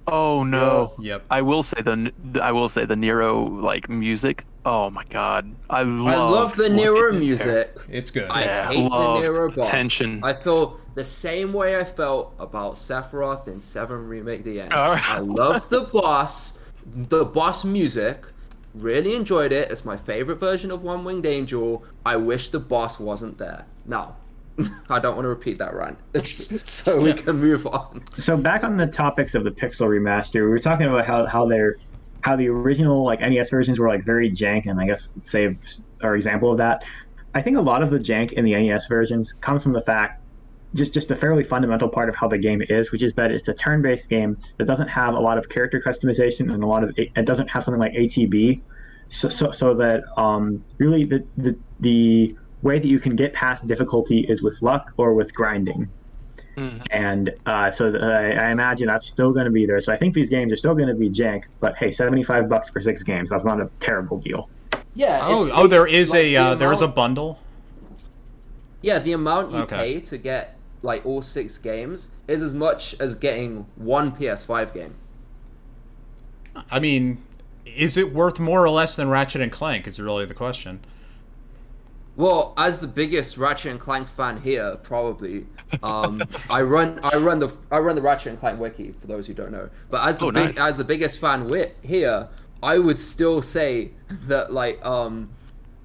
[0.06, 0.94] Oh no.
[1.00, 1.24] Yep.
[1.30, 4.44] I will say the I will say the Nero like music.
[4.64, 5.52] Oh my god.
[5.68, 7.76] I love I love the Nero they did music.
[7.88, 8.28] It's good.
[8.30, 9.68] I Yeah, hate the Nero boss.
[9.68, 10.22] tension.
[10.22, 14.72] I feel the same way I felt about Sephiroth in Seven Remake the End.
[14.72, 15.02] Alright.
[15.10, 18.26] I love the boss, the boss music.
[18.74, 19.70] Really enjoyed it.
[19.70, 21.84] It's my favorite version of One Winged Angel.
[22.04, 23.66] I wish the boss wasn't there.
[23.86, 24.16] No,
[24.90, 25.98] I don't want to repeat that rant.
[26.26, 28.02] so we can move on.
[28.18, 31.46] So back on the topics of the Pixel remaster, we were talking about how how
[31.46, 31.76] they're
[32.22, 35.58] how the original like NES versions were like very jank, and I guess save
[36.02, 36.84] our example of that.
[37.34, 40.20] I think a lot of the jank in the NES versions comes from the fact
[40.74, 43.48] just just a fairly fundamental part of how the game is, which is that it's
[43.48, 46.92] a turn-based game that doesn't have a lot of character customization and a lot of
[46.96, 48.60] it doesn't have something like ATB,
[49.08, 53.66] so so, so that um, really the, the the way that you can get past
[53.66, 55.88] difficulty is with luck or with grinding
[56.56, 56.82] Mhm.
[56.92, 59.80] and uh, so th- I, I imagine that's still going to be there.
[59.80, 62.70] So I think these games are still going to be jank, but hey, seventy-five bucks
[62.70, 64.48] for six games—that's not a terrible deal.
[64.94, 65.18] Yeah.
[65.22, 67.40] oh, oh, there is like a the uh, there is a bundle.
[68.82, 69.76] Yeah, the amount you Okay.
[69.76, 74.94] pay to get like all six games is as much as getting one PS5 game.
[76.70, 77.18] I mean,
[77.64, 79.86] is it worth more or less than Ratchet and Clank?
[79.88, 80.80] Is really the question.
[82.16, 85.46] Well, as the biggest Ratchet and Clank fan here, probably,
[85.82, 89.26] um, I run I run the I run the Ratchet and Clank wiki for those
[89.26, 89.68] who don't know.
[89.90, 90.60] But as the Oh, big nice.
[90.60, 92.28] as the biggest fan wi- here,
[92.62, 93.90] I would still say
[94.28, 95.30] that like um,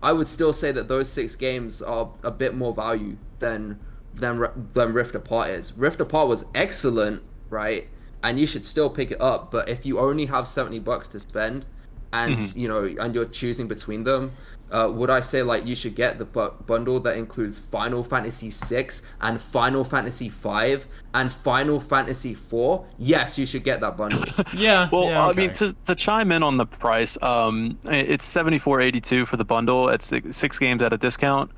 [0.03, 3.79] I would still say that those six games are a bit more value than
[4.15, 5.73] than than Rift Apart is.
[5.77, 7.87] Rift Apart was excellent, right?
[8.23, 9.51] And you should still pick it up.
[9.51, 11.65] But if you only have seventy bucks to spend,
[12.13, 12.59] and Mm-hmm.
[12.59, 14.31] you know, and you're choosing between them,
[14.71, 18.49] uh, would I say like you should get the bu- bundle that includes Final Fantasy
[18.51, 18.89] VI
[19.21, 20.77] and Final Fantasy V
[21.13, 22.81] and Final Fantasy IV?
[22.97, 24.23] Yes, you should get that bundle.
[24.53, 24.89] Yeah.
[24.91, 28.81] Well, yeah, I mean, to, to chime in on the price, um, it's seventy four
[28.81, 29.87] eighty two for the bundle.
[29.89, 31.51] It's six, six games at a discount.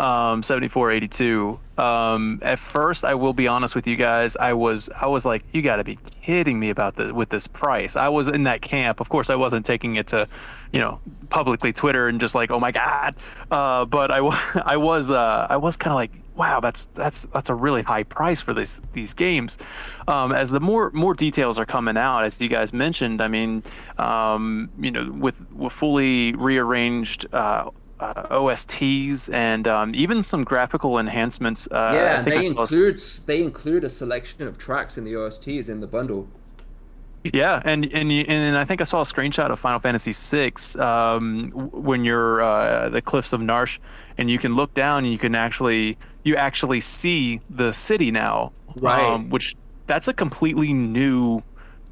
[0.00, 1.60] Um, seventy four eighty two.
[1.76, 4.34] Um, at first, I will be honest with you guys.
[4.34, 7.46] I was I was like, you got to be kidding me about the with this
[7.46, 7.96] price.
[7.96, 9.00] I was in that camp.
[9.00, 10.26] Of course, I wasn't taking it to,
[10.72, 13.14] you know, publicly Twitter and just like, oh my god.
[13.50, 14.18] Uh, but I
[14.64, 18.04] I was uh, I was kind of like, wow, that's that's that's a really high
[18.04, 19.58] price for this these games.
[20.08, 23.62] Um, as the more more details are coming out, as you guys mentioned, I mean,
[23.98, 27.26] um, you know, with with fully rearranged.
[27.34, 27.70] Uh,
[28.00, 31.68] uh, OSTs and um, even some graphical enhancements.
[31.70, 35.68] Uh, yeah, I think they include they include a selection of tracks in the OSTs
[35.68, 36.28] in the bundle.
[37.22, 41.50] Yeah, and and and I think I saw a screenshot of Final Fantasy VI um,
[41.50, 43.78] when you're uh, the cliffs of Narshe,
[44.16, 48.52] and you can look down and you can actually you actually see the city now,
[48.76, 49.02] Right.
[49.02, 51.42] Um, which that's a completely new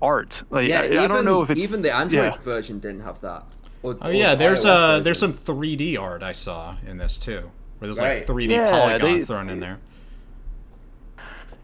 [0.00, 0.42] art.
[0.50, 2.38] Like, Yeah, I, even, I don't know if it's even the Android yeah.
[2.42, 3.44] version didn't have that.
[3.82, 5.04] Or, Oh yeah, there's iOS uh version.
[5.04, 8.18] there's some 3D art I saw in this too, where there's Right.
[8.18, 9.78] like 3D Yeah, polygons they- thrown in there.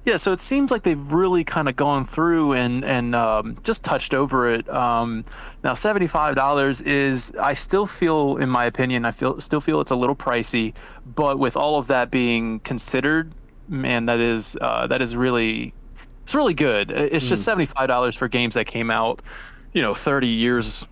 [0.04, 3.82] Yeah, so it seems like they've really kind of gone through and and um, just
[3.82, 4.68] touched over it.
[4.68, 5.24] Um,
[5.62, 9.80] now, seventy five dollars is I still feel, in my opinion, I feel still feel
[9.80, 10.74] it's a little pricey.
[11.14, 13.32] But with all of that being considered,
[13.70, 15.72] man, that is uh, that is really
[16.22, 16.90] it's really good.
[16.90, 19.22] It's just seventy five dollars for games that came out,
[19.72, 20.86] you know, thirty years,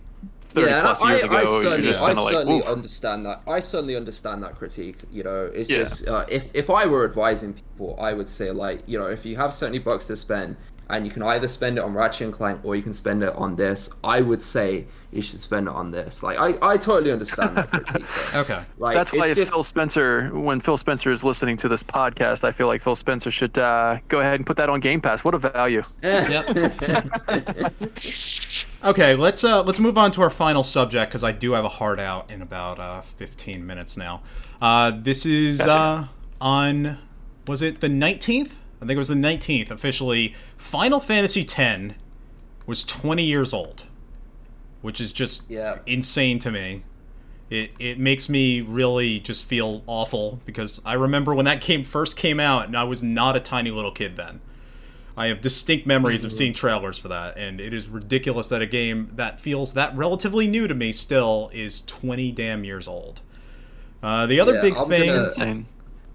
[0.53, 1.37] thirty yeah, plus I, years ago.
[1.37, 3.43] I You're certainly, just kind of like, certainly "Oof." understand that.
[3.47, 4.97] I certainly understand that critique.
[5.11, 5.79] You know, it's Yeah.
[5.79, 9.25] just uh, if if I were advising people, I would say like, you know, if
[9.27, 10.57] you have seventy bucks to spend
[10.93, 13.35] and you can either spend it on Ratchet and Clank or you can spend it
[13.35, 16.23] on this, I would say you should spend it on this.
[16.23, 18.07] Like, I, I totally understand that critique.
[18.35, 18.63] Okay.
[18.79, 21.83] Like, That's why it's if just, Phil Spencer, when Phil Spencer is listening to this
[21.83, 25.01] podcast, I feel like Phil Spencer should uh, go ahead and put that on Game
[25.01, 25.25] Pass.
[25.25, 25.83] What a value!
[26.03, 26.49] Yep.
[28.85, 31.69] okay, let's uh let's move on to our final subject because I do have a
[31.69, 34.23] hard out in about uh 15 minutes now.
[34.61, 36.07] Uh, this is uh
[36.41, 36.99] on
[37.47, 38.59] was it the 19th?
[38.83, 40.35] I think it was the 19th officially.
[40.57, 41.95] Final Fantasy X
[42.67, 43.85] was 20 years old,
[44.81, 45.79] which is just Yeah.
[45.87, 46.83] insane to me.
[47.49, 52.17] It, it makes me really just feel awful because I remember when that game first
[52.17, 54.41] came out and I was not a tiny little kid then.
[55.17, 58.67] I have distinct memories of seeing trailers for that, and it is ridiculous that a
[58.67, 63.21] game that feels that relatively new to me still is 20 damn years old.
[64.03, 65.67] Uh, the other Yeah, big I'm thing, gonna- Insane.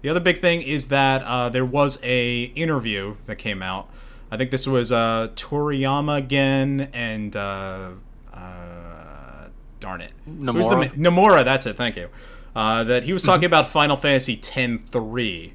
[0.02, 3.90] The other big thing is that uh, there was a interview that came out.
[4.30, 7.90] I think this was uh, Toriyama again, and uh,
[8.32, 9.48] uh,
[9.80, 10.96] darn it, Who's the Nomura.
[10.96, 11.76] ma- Nomura, that's it.
[11.76, 12.08] Thank you.
[12.54, 15.52] Uh, that he was talking about Final Fantasy X-3,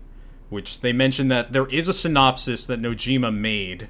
[0.49, 3.89] which they mentioned that there is a synopsis that Nojima made.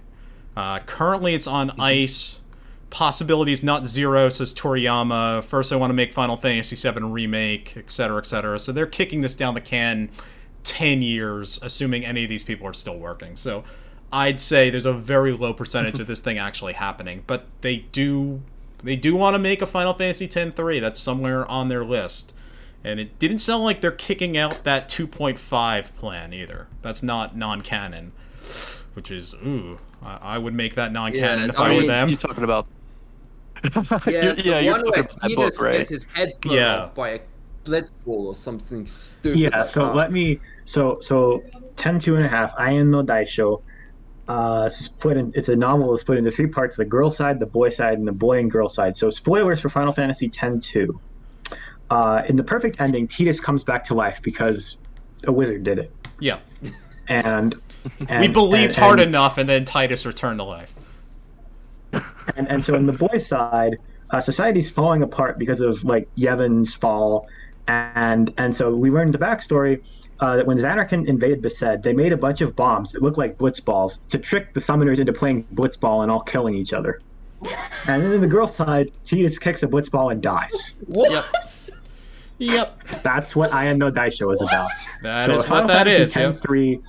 [0.56, 2.40] Uh, currently, it's on ice.
[2.90, 5.44] Possibilities not zero, says Toriyama.
[5.44, 8.60] First, I want to make Final Fantasy VII remake, etc., etc.
[8.60, 10.10] So they're kicking this down the can
[10.64, 13.36] ten years, assuming any of these people are still working.
[13.36, 13.64] So
[14.12, 18.42] I'd say there's a very low percentage of this thing actually happening, but they do
[18.84, 20.82] they do want to make a Final Fantasy X-3.
[20.82, 22.34] That's somewhere on their list.
[22.84, 26.68] And it didn't sound like they're kicking out that 2.5 plan either.
[26.82, 28.12] That's not non-canon,
[28.94, 29.80] which is ooh.
[30.04, 32.10] I, I would make that non-canon Yeah, if I I, were mean, them.
[32.10, 32.68] You're talking about?
[33.64, 33.72] Yeah,
[34.06, 35.78] You're- the yeah, you're one talking where about that Tidus book, right?
[35.78, 36.82] gets his head blown Yeah.
[36.84, 37.20] off by a
[37.64, 37.92] blitzball
[38.26, 39.40] or something stupid.
[39.40, 39.96] Yeah, like so that.
[39.96, 41.42] let me so so
[41.76, 43.62] ten two and a half, Eien no Daisho.
[44.28, 47.40] Uh it's split in, it's a novel that's split into three parts, the girl side,
[47.40, 48.96] the boy side, and the boy and girl side.
[48.96, 51.00] So spoilers for Final Fantasy X 2.
[51.90, 54.78] Uh, in the perfect ending, Tidus comes back to life because
[55.28, 55.92] a wizard did it.
[56.20, 56.40] yeah,
[57.08, 57.56] And,
[58.08, 60.74] and we believed and- hard and- enough, and then Tidus returned to life.
[62.38, 63.76] and and so in the boy side,
[64.12, 67.28] uh, society's falling apart because of like Yevon's fall,
[67.68, 69.84] and and so we learned the backstory.
[70.24, 73.38] Uh, that when Zanarkand invaded Besaid, they made a bunch of bombs that looked like
[73.38, 77.02] blitz balls to trick the summoners into playing blitzball and all killing each other.
[77.88, 80.76] And then on the girl side, Tidus kicks a blitzball and dies.
[80.88, 81.12] What?
[82.38, 83.04] Yep.
[83.04, 84.72] That's what Eien no Daisho is about.
[85.02, 86.16] That so is if what Final that Fantasy is.
[86.16, 86.42] Yep.
[86.42, 86.84] 10-3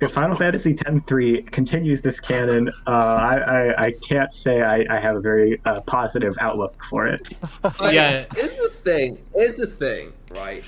[0.00, 4.98] if Final Fantasy X-3 continues this canon, uh, I, I, I can't say I, I
[5.00, 7.28] have a very uh, positive outlook for it.
[7.62, 8.24] Like, Yeah.
[8.34, 9.18] Here's the thing.
[9.34, 10.64] Here's the thing, right?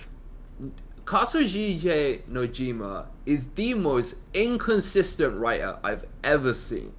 [1.06, 6.92] Kazushige Nojima is the most inconsistent writer I've ever seen.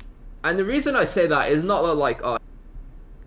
[0.46, 2.38] And the reason I say that is not that, like, oh,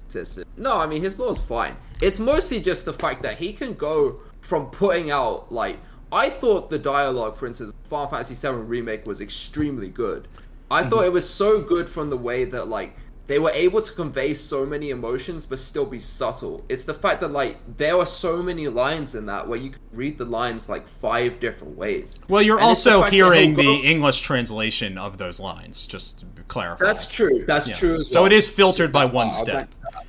[0.05, 0.49] consistent.
[0.57, 1.77] No, I mean, his law's fine.
[2.01, 5.79] It's mostly just the fact that he can go from putting out, like,
[6.11, 10.29] I thought the dialogue, for instance, Final Fantasy VII Remake was extremely good.
[10.71, 11.07] I thought mm-hmm.
[11.07, 12.97] it was so good from the way that, like,
[13.31, 16.65] they were able to convey so many emotions but still be subtle.
[16.69, 19.81] It's the fact that like there are so many lines in that where you can
[19.93, 22.19] read the lines like five different ways.
[22.27, 26.19] Well, you're And it's the also hearing he'll the English translation of those lines, just
[26.19, 26.85] to clarify.
[26.85, 27.45] That's true.
[27.47, 27.77] That's Yeah.
[27.77, 28.27] true as So well.
[28.27, 29.71] it is filtered by one grant step.
[29.93, 30.07] that.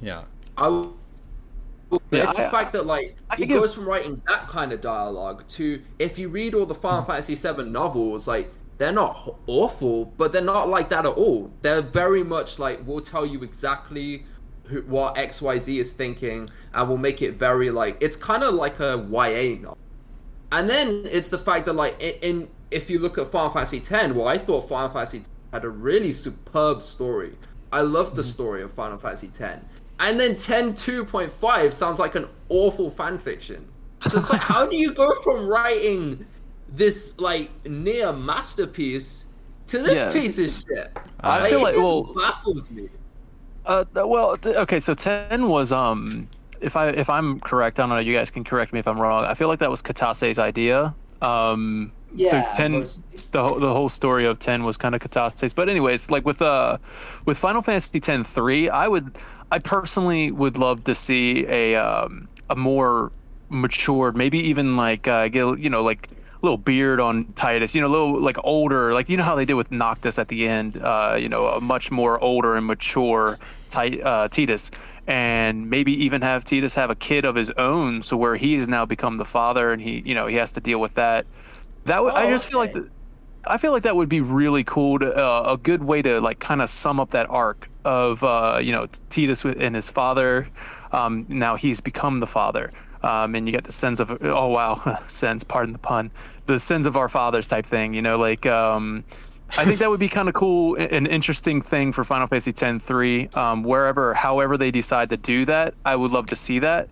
[0.00, 0.22] Yeah.
[0.56, 0.92] I w-
[2.12, 4.80] Yeah, it's the fact that like I he give- goes from writing that kind of
[4.80, 7.08] dialogue to if you read all the Final hmm.
[7.10, 11.50] Fantasy VII novels, like they're not awful, but they're not like that at all.
[11.62, 14.24] They're very much like we'll tell you exactly
[14.64, 18.42] who, what X Y Z is thinking, and we'll make it very like it's kind
[18.42, 19.78] of like a YA novel.
[20.50, 23.78] And then it's the fact that like in, in if you look at Final Fantasy
[23.78, 27.36] X, well, I thought Final Fantasy X had a really superb story.
[27.72, 28.30] I loved the mm-hmm.
[28.30, 29.60] story of Final Fantasy X.
[30.00, 33.68] And then 10 2.5 sounds like an awful fan fiction.
[34.00, 36.26] So it's like, how do you go from writing
[36.74, 39.26] this like near masterpiece
[39.68, 40.12] to this Yeah.
[40.12, 40.98] piece of shit?
[41.20, 42.88] I like, feel it like- just well- baffles me.
[43.64, 44.80] Uh, well, okay.
[44.80, 46.26] So ten was um,
[46.60, 47.98] if I if I'm correct, I don't know.
[47.98, 49.24] You guys can correct me if I'm wrong.
[49.24, 50.92] I feel like that was Kitase's idea.
[51.20, 51.92] Um,
[52.26, 52.84] so ten,
[53.30, 55.52] the whole- the whole story of ten was kind of Kitase's.
[55.54, 56.78] But anyways, like with uh,
[57.24, 59.16] with Final Fantasy X three, I would,
[59.52, 63.12] I personally would love to see a um a more
[63.48, 66.08] matured, maybe even like uh, get you know like
[66.42, 69.44] little beard on Tidus, you know, a little like older, like you know how they
[69.44, 73.38] did with Noctis at the end, uh, you know, a much more older and mature
[73.70, 74.70] Ti- uh, Tidus,
[75.06, 78.84] and maybe even have Tidus have a kid of his own, so where he's now
[78.86, 81.26] become the father, and he, you know, he has to deal with that.
[81.84, 82.90] That would, I Oh, just feel like, the,
[83.46, 86.38] I feel like that would be really cool, to, uh, a good way to like
[86.40, 90.48] kind of sum up that arc of, uh, you know, Tidus and his father.
[90.92, 92.72] Um, now he's become the father.
[93.02, 96.10] Um, and you get the sins of oh wow sins pardon the pun
[96.46, 99.04] the sins of our fathers type thing you know like um,
[99.58, 102.84] I think that would be kind of cool an interesting thing for Final Fantasy X
[102.84, 106.88] 3 um, wherever however they decide to do that I would love to see that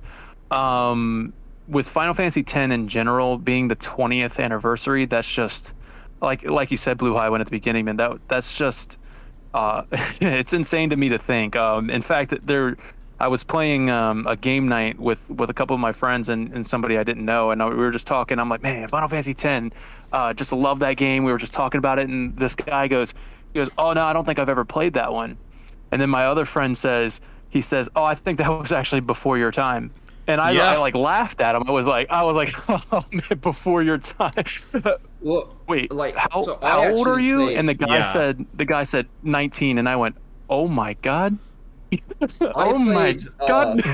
[0.50, 1.32] um,
[1.68, 5.74] with Final Fantasy X in general being the 20th anniversary that's just
[6.20, 8.98] like like you said BlueHighwind at the beginning man that that's just
[9.54, 9.82] uh,
[10.20, 11.56] it's insane to me to think.
[11.56, 12.76] Um, in fact, there,
[13.20, 16.50] I was playing um, a game night with with a couple of my friends and,
[16.52, 18.38] and somebody I didn't know, and I, we were just talking.
[18.38, 19.76] I'm like, man, Final Fantasy X,
[20.12, 21.24] uh, just love that game.
[21.24, 23.14] We were just talking about it, and this guy goes,
[23.52, 25.38] he goes, oh no, I don't think I've ever played that one.
[25.92, 29.36] And then my other friend says, he says, oh, I think that was actually before
[29.38, 29.92] your time.
[30.26, 30.70] And I, Yeah.
[30.70, 31.64] I like laughed at him.
[31.66, 32.50] I was like, I was like,
[32.92, 34.32] oh man, before your time.
[35.22, 37.44] Well, Wait, Like, how, so how old are you?
[37.46, 38.02] played- And the guy Yeah.
[38.02, 40.16] said, the guy said 19, and I went,
[40.48, 41.38] oh my god,
[42.40, 43.84] oh I my played, uh, god.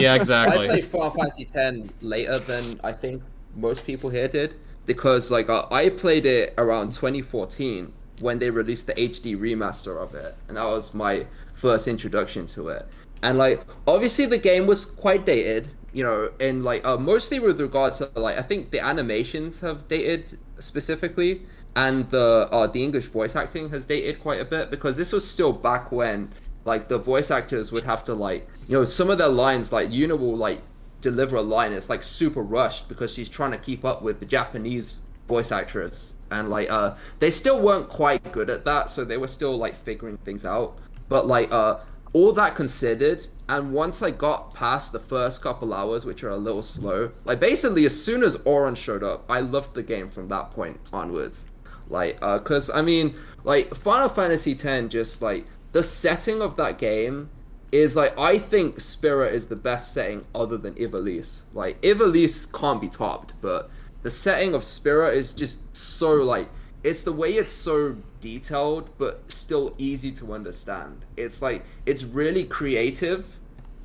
[0.00, 0.66] Yeah, I exactly.
[0.66, 3.22] played Final Fantasy X later than I think
[3.56, 4.54] most people here did
[4.86, 10.14] because like uh, I played it around 2014 when they released the HD remaster of
[10.14, 12.86] it, and that was my first introduction to it.
[13.22, 17.60] And like obviously the game was quite dated, you know, and like uh, mostly with
[17.60, 21.42] regards to like I think the animations have dated specifically,
[21.76, 25.28] and the uh, the English voice acting has dated quite a bit because this was
[25.28, 26.30] still back when
[26.64, 29.88] like the voice actors would have to like you know some of their lines like
[29.88, 30.60] Yuna will like
[31.00, 34.26] deliver a line it's like super rushed because she's trying to keep up with the
[34.26, 34.98] Japanese
[35.28, 36.14] voice actress.
[36.30, 39.82] And like uh they still weren't quite good at that so they were still like
[39.82, 40.78] figuring things out.
[41.08, 41.80] But like uh
[42.12, 46.36] all that considered and once I got past the first couple hours which are a
[46.36, 50.28] little slow like basically as soon as Auron showed up I loved the game from
[50.28, 51.46] that point onwards.
[51.88, 56.78] Like uh because i mean like final fantasy x just like the setting of that
[56.78, 57.30] game
[57.70, 62.80] is like i think Spira is the best setting other than ivalice like ivalice can't
[62.80, 63.70] be topped but
[64.02, 66.48] the setting of Spira is just so like
[66.82, 71.04] it's the way it's so detailed but still easy to understand.
[71.16, 73.24] It's like it's really creative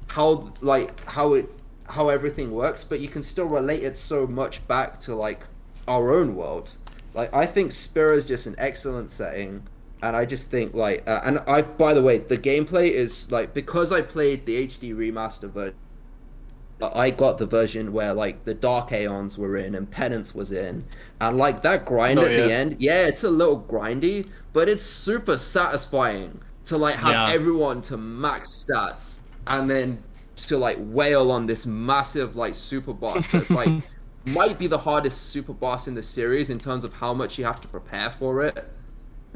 [0.07, 1.49] how like how it
[1.89, 5.41] how everything works but you can still relate it so much back to like
[5.87, 6.71] our own world.
[7.13, 9.67] Like I think Spira is just an excellent setting,
[10.07, 13.53] and I just think like, uh, and I by the way, the gameplay is like
[13.53, 15.75] because I played the HD remaster version.
[16.79, 20.85] I got the version where like the Dark Aeons were in and Penance was in,
[21.19, 24.83] and like that grind Oh, at the end, yeah, it's a little grindy, but it's
[24.83, 27.31] super satisfying to like have Yeah.
[27.31, 30.03] everyone to max stats and then
[30.35, 33.73] to like wail on this massive like super boss that's like
[34.25, 37.45] might be the hardest super boss in the series in terms of how much you
[37.45, 38.69] have to prepare for it.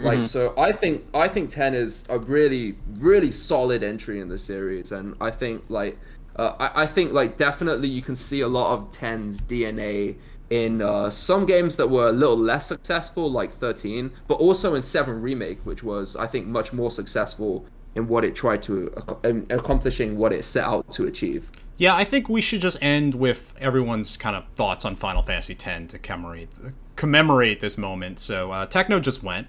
[0.04, 4.38] Like so I think I think 10 is a really really solid entry in the
[4.38, 5.98] series and I think like
[6.36, 10.16] uh, I, I think like definitely you can see a lot of 10's DNA
[10.50, 14.82] in uh, some games that were a little less successful like 13 but also in
[14.82, 19.18] 7 remake which was I think much more successful in what it tried to ac-
[19.24, 21.52] in accomplishing what it set out to achieve.
[21.78, 25.58] Yeah, I think we should just end with everyone's kind of thoughts on Final Fantasy
[25.60, 26.50] X to commemorate
[26.96, 28.20] commemorate this moment.
[28.20, 29.48] So uh, Techno just went.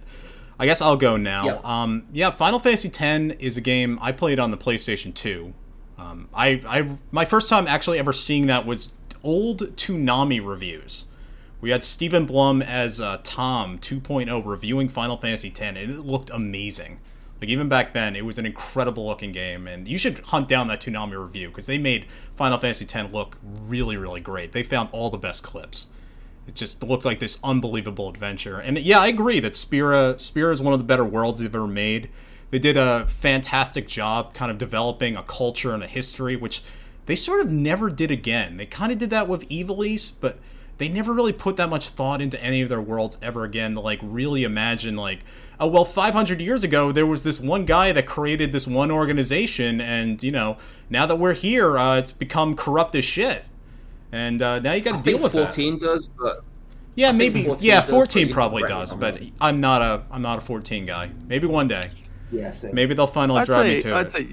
[0.58, 1.44] I guess I'll go now.
[1.44, 1.64] Yep.
[1.64, 5.52] Um, yeah, Final Fantasy X is a game I played on the PlayStation 2.
[5.98, 11.06] Um, I, I my first time actually ever seeing that was old Toonami reviews.
[11.60, 16.28] We had Stephen Blum as uh, Tom 2.0 reviewing Final Fantasy X, and it looked
[16.30, 16.98] amazing.
[17.40, 20.66] Like even back then, it was an incredible looking game, and you should hunt down
[20.68, 24.52] that Toonami review because they made Final Fantasy X look really, really great.
[24.52, 25.86] They found all the best clips.
[26.46, 28.58] It just looked like this unbelievable adventure.
[28.58, 31.66] And yeah, I agree that Spira Spira is one of the better worlds they've ever
[31.66, 32.10] made.
[32.50, 36.62] They did a fantastic job kind of developing a culture and a history, which
[37.06, 38.56] they sort of never did again.
[38.56, 40.38] They kind of did that with Ivalice, but
[40.78, 43.80] they never really put that much thought into any of their worlds ever again to
[43.80, 45.20] like really imagine like
[45.60, 49.80] oh well 500 years ago there was this one guy that created this one organization
[49.80, 50.56] and you know
[50.90, 53.44] now that we're here uh, it's become corrupt as shit
[54.12, 56.44] and uh, now you got to deal think with that 14 does, but
[56.94, 57.44] yeah, think maybe.
[57.44, 60.38] 14 yeah, does, fourteen you probably does, write but it I'm not a I'm not
[60.38, 61.10] a fourteen guy.
[61.26, 61.90] Maybe one day.
[62.30, 62.52] yeah.
[62.72, 64.10] Maybe they'll finally I'd drive me to I'd it.
[64.10, 64.28] say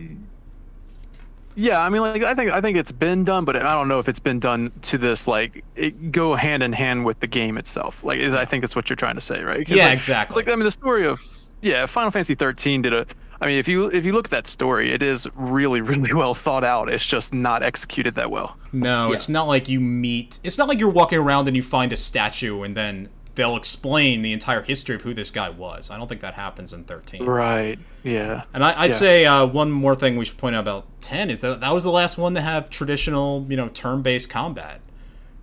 [1.55, 3.99] yeah i mean like i think i think it's been done but i don't know
[3.99, 7.57] if it's been done to this like it go hand in hand with the game
[7.57, 9.67] itself like is i think that's what you're trying to say right?
[9.67, 10.39] Yeah, like, exactly.
[10.39, 11.21] it's like i mean the story of
[11.61, 13.05] yeah final fantasy 13 did a
[13.41, 16.33] i mean if you if you look at that story it is really really well
[16.33, 19.15] thought out it's just not executed that well no, Yeah.
[19.15, 20.37] it's not like you meet.
[20.43, 24.21] It's not like you're walking around and you find a statue and then they'll explain
[24.21, 25.89] the entire history of who this guy was.
[25.89, 27.25] I don't think that happens in thirteen.
[27.25, 28.95] right yeah And I, I'd Yeah.
[28.95, 31.83] say uh, one more thing we should point out about ten is that that was
[31.83, 34.81] the last one to have traditional, you know, turn-based combat.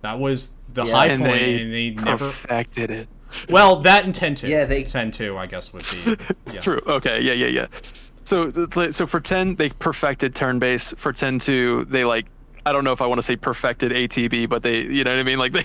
[0.01, 2.27] That was the Yeah, high and point, they, and they never.
[2.27, 3.09] perfected it
[3.49, 4.47] Well, that and ten two.
[4.47, 6.17] Yeah, they- ten two, I guess, would be.
[6.53, 6.59] Yeah.
[6.61, 6.81] True.
[6.87, 7.21] Okay.
[7.21, 7.33] Yeah.
[7.33, 7.47] Yeah.
[7.47, 7.67] Yeah.
[8.23, 8.51] So,
[8.89, 10.93] so for ten, they perfected turn base.
[10.97, 12.25] For ten two, they like.
[12.65, 15.21] I don't know if I want to say perfected ATB, but they, you know what
[15.21, 15.39] I mean?
[15.39, 15.63] Like they,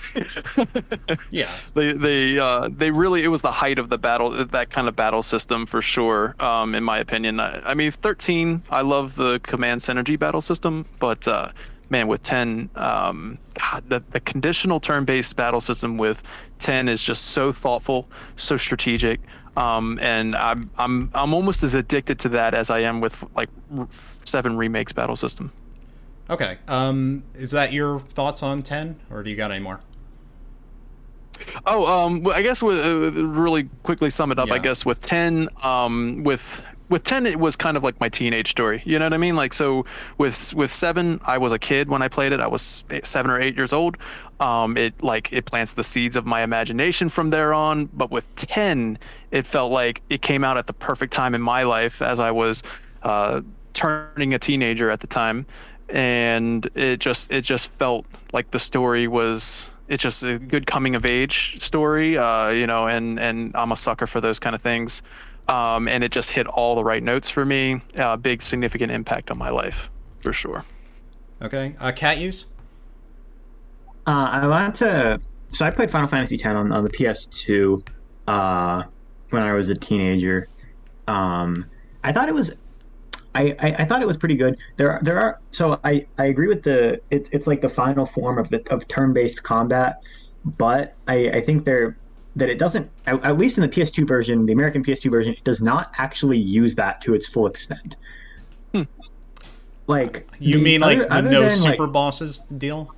[1.31, 1.49] Yeah.
[1.73, 3.23] they, they, uh, they really.
[3.23, 6.33] It was the height of the battle, that kind of battle system for sure.
[6.39, 8.63] Um, in my opinion, I, I mean, thirteen.
[8.69, 11.49] I love the command synergy battle system, but uh,
[11.93, 16.21] man, with ten, um, God, the the conditional turn-based battle system with
[16.59, 19.21] ten is just so thoughtful, so strategic.
[19.55, 23.49] Um, and I'm I'm I'm almost as addicted to that as I am with like
[24.25, 25.53] seven remakes battle system.
[26.29, 26.57] Okay.
[26.67, 29.79] Um, is that your thoughts on ten, or do you got any more?
[31.65, 34.51] Oh, um, I guess with uh, really quickly sum it up.
[34.51, 36.63] I guess with ten, um, with
[36.93, 38.83] with ten, it was kind of like my teenage story.
[38.85, 39.35] You know what I mean?
[39.35, 39.83] Like so,
[40.19, 42.39] with with seven, I was a kid when I played it.
[42.39, 43.97] I was seven or eight years old.
[44.39, 47.87] Um, it like it plants the seeds of my imagination from there on.
[47.93, 48.99] But with ten,
[49.31, 52.29] it felt like it came out at the perfect time in my life as I
[52.29, 52.61] was
[53.01, 53.41] uh,
[53.73, 55.47] turning a teenager at the time
[55.89, 60.95] and it just it just felt like the story was it's just a good coming
[60.95, 64.61] of age story uh you know and and i'm a sucker for those kind of
[64.61, 65.03] things
[65.49, 69.31] um and it just hit all the right notes for me uh, big significant impact
[69.31, 69.89] on my life
[70.19, 70.63] for sure
[71.43, 71.75] Okay.
[71.79, 72.45] Uh, Catuse.
[74.07, 75.21] Uh, I wanted to.
[75.51, 77.85] So I played Final Fantasy X on, on the PS2
[78.27, 78.83] uh,
[79.29, 80.47] when I was a teenager.
[81.07, 81.65] Um,
[82.03, 82.51] I thought it was.
[83.35, 84.57] I, I, I thought it was pretty good.
[84.77, 88.05] There are, there are so I, I agree with the it's it's like the final
[88.05, 90.01] form of the of turn based combat,
[90.45, 91.97] but I, I think there
[92.35, 95.43] that it doesn't at, at least in the PS2 version, the American PS2 version, it
[95.43, 97.95] does not actually use that to its full extent.
[99.85, 102.93] Like You the- mean like the other no than, like- super bosses deal?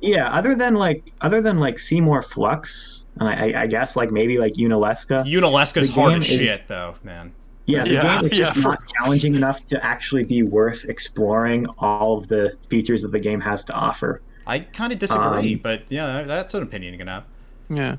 [0.00, 4.10] yeah, other than like other than like Seymour Flux, and I, I- I guess like
[4.12, 5.24] maybe like Yunalesca.
[5.26, 7.32] Yunalesca's The hard as is- shit, though, man.
[7.64, 10.84] yeah, the Yeah, game is just yeah, for- not challenging enough to actually be worth
[10.84, 14.20] exploring all of the features that the game has to offer.
[14.46, 17.24] I kind of disagree, Um, but yeah, that's an opinion you can have.
[17.70, 17.96] Yeah.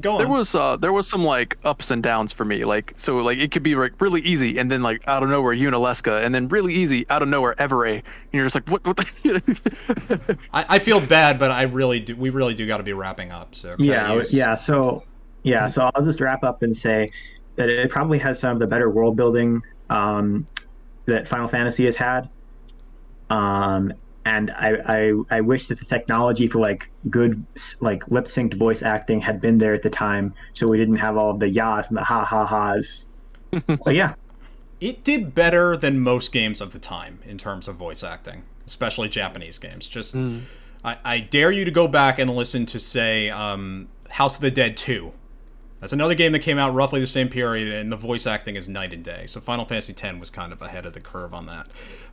[0.00, 0.18] Go on.
[0.18, 2.64] There was uh there was some like ups and downs for me.
[2.64, 5.54] Like so like it could be like really easy and then like out of nowhere
[5.54, 8.98] Yunalesca and then really easy out of nowhere Evrae and you're just like what what
[8.98, 12.14] the I, I feel bad, but I really do.
[12.16, 13.54] We really do got to be wrapping up.
[13.54, 14.54] So can Yeah, use- yeah.
[14.54, 15.04] So,
[15.42, 15.66] yeah.
[15.68, 17.08] So I'll just wrap up and say
[17.56, 20.46] that it probably has some of the better world building um,
[21.06, 22.28] that Final Fantasy has had.
[23.30, 23.92] Um,
[24.24, 27.44] and I, I, I wish that the technology for like good
[27.80, 31.16] like lip synced voice acting had been there at the time, so we didn't have
[31.16, 33.04] all of the yas and the ha ha ha's.
[33.84, 34.14] but yeah,
[34.80, 39.08] It did better than most games of the time in terms of voice acting, especially
[39.08, 39.86] Japanese games.
[39.86, 40.16] Just,
[40.84, 44.50] I, I dare you to go back and listen to, say, um, House of the
[44.50, 45.12] Dead 2.
[45.82, 48.68] That's another game that came out roughly the same period, and the voice acting is
[48.68, 49.26] night and day.
[49.26, 51.66] So Final Fantasy X was kind of ahead of the curve on that.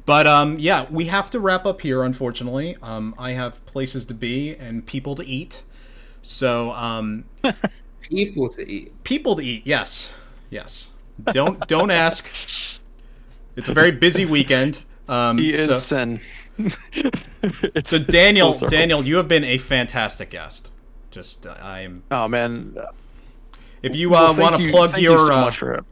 [0.06, 2.76] But um, yeah, we have to wrap up here, unfortunately.
[2.82, 5.62] Um, I have places to be and people to eat.
[6.22, 7.26] So um,
[8.02, 9.04] People to eat.
[9.04, 10.12] people to eat yes
[10.50, 10.92] yes
[11.32, 12.26] don't don't ask
[13.56, 16.20] it's a very busy weekend um he so, is sin.
[16.58, 20.72] it's, so daniel full daniel you have been a fantastic guest
[21.12, 22.76] just uh, i'm Oh man.
[23.84, 25.84] If you uh, thank want to you- plug your you so uh, for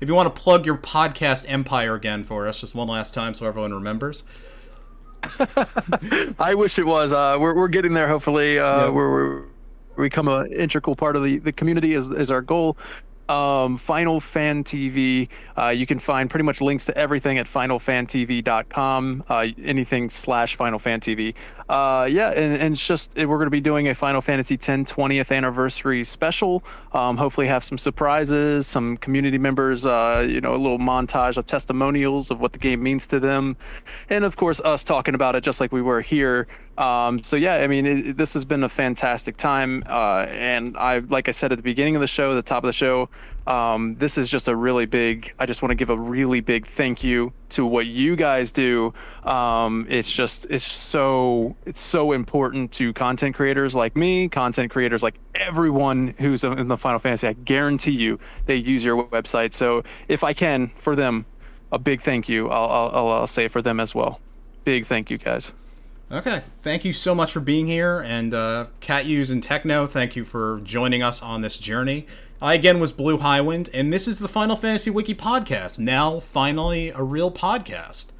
[0.00, 3.34] if you want to plug your podcast empire again for us just one last time
[3.34, 4.22] so everyone remembers
[6.38, 7.12] I wish it was.
[7.12, 8.06] Uh, we're we're getting there.
[8.08, 8.90] Hopefully, uh, Yeah.
[8.90, 9.42] we're, we're
[9.96, 12.76] we become an integral part of the the community is is our goal.
[13.28, 15.28] Um, Final Fan TV.
[15.58, 19.24] Uh, you can find pretty much links to everything at finalfantv.com.
[19.28, 21.34] Uh, anything slash Final Fan TV.
[21.68, 24.66] Uh, yeah, and, and it's just we're going to be doing a Final Fantasy X
[24.66, 26.64] 20th anniversary special.
[26.92, 29.84] Um, hopefully, have some surprises, some community members.
[29.84, 33.56] Uh, you know, a little montage of testimonials of what the game means to them,
[34.08, 36.46] and of course, us talking about it just like we were here.
[36.78, 40.98] Um, so yeah, I mean, it- this has been a fantastic time, uh, and I,
[41.00, 43.08] like I said at the beginning of the show, the top of the show,
[43.48, 45.32] um, this is just a really big.
[45.38, 48.92] I just want to give a really big thank you to what you guys do.
[49.24, 55.02] Um, it's just, it's so, it's so important to content creators like me, content creators
[55.02, 57.26] like everyone who's in the Final Fantasy.
[57.26, 59.54] I guarantee you, they use your website.
[59.54, 61.24] So if I can, for them,
[61.72, 62.50] a big thank you.
[62.50, 64.20] I'll, I'll, I'll, say for them as well.
[64.64, 65.54] Big thank you, guys.
[66.10, 70.24] Okay, thank you so much for being here, and uh, Catuse and Techno, thank you
[70.24, 72.06] for joining us on this journey.
[72.40, 75.80] I again was BlueHighwind, and this is the Final Fantasy Wiki podcast.
[75.80, 78.12] Now, finally, a real podcast,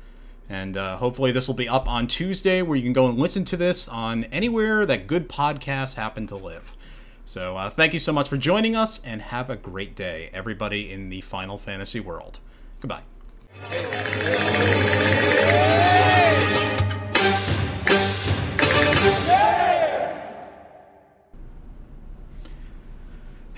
[0.48, 3.44] and uh, hopefully, this will be up on Tuesday, where you can go and listen
[3.44, 6.76] to this on anywhere that good podcasts happen to live.
[7.24, 10.90] So, uh, thank you so much for joining us, and have a great day, everybody
[10.90, 12.40] in the Final Fantasy world.
[12.80, 13.02] Goodbye.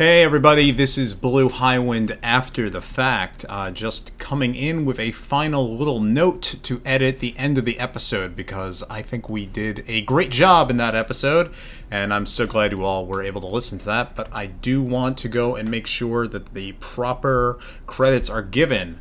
[0.00, 3.44] Hey everybody, this is BlueHighwind after the fact.
[3.50, 7.78] Uh, just coming in with a final little note to edit the end of the
[7.78, 11.52] episode because I think we did a great job in that episode,
[11.90, 14.16] and I'm so glad you all were able to listen to that.
[14.16, 19.00] But I do want to go and make sure that the proper credits are given.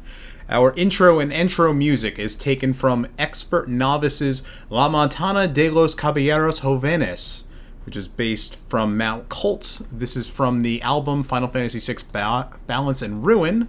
[0.49, 7.45] Our intro and intro music is taken from XPRTNovice's La Montana de los Caballeros Jovenes
[7.85, 9.85] which is based from Mount Koltz.
[9.91, 13.67] This is from the album Final Fantasy VI ba- Balance and Ruin.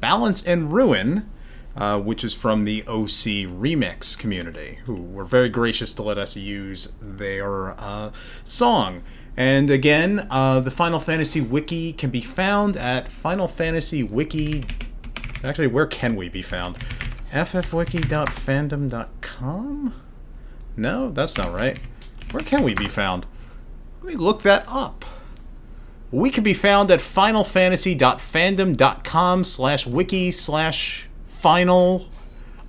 [0.00, 1.28] Balance and Ruin,
[1.76, 6.36] uh, which is from the OC Remix community, who were very gracious to let us
[6.36, 8.12] use their uh,
[8.44, 9.02] song.
[9.36, 14.64] And again, uh, the Final Fantasy Wiki can be found at Final Fantasy Wiki.
[15.44, 16.78] Actually, where can we be found?
[17.32, 19.94] ffwiki.fandom.com?
[20.76, 21.78] No, that's not right.
[22.30, 23.26] Where can we be found?
[24.06, 25.04] Let me look that up.
[26.12, 32.06] We can be found at finalfantasy.fandom.com slash wiki slash final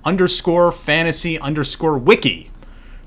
[0.04, 2.50] underscore fantasy underscore wiki.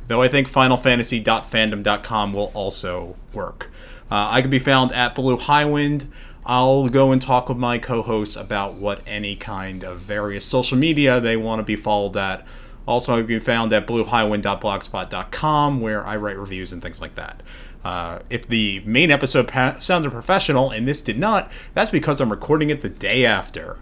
[0.08, 3.70] Though I think finalfantasy.fandom.com will also work.
[4.10, 6.08] Uh, I can be found at BlueHighwind.
[6.46, 10.78] I'll go and talk with my co hosts about what any kind of various social
[10.78, 12.48] media they want to be followed at.
[12.88, 17.44] Also, I can be found at bluehighwind.blogspot.com where I write reviews and things like that.
[17.84, 22.30] Uh, if the main episode pa- sounded professional and this did not, that's because I'm
[22.30, 23.80] recording it the day after.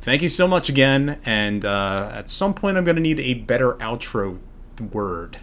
[0.00, 3.34] Thank you so much again, and uh, at some point I'm going to need a
[3.34, 4.38] better outro
[4.92, 5.38] word.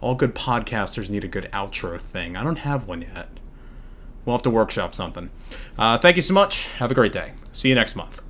[0.00, 2.36] All good podcasters need a good outro thing.
[2.36, 3.28] I don't have one yet.
[4.24, 5.30] We'll have to workshop something.
[5.78, 6.68] Uh, thank you so much.
[6.74, 7.32] Have a great day.
[7.52, 8.20] See you next month.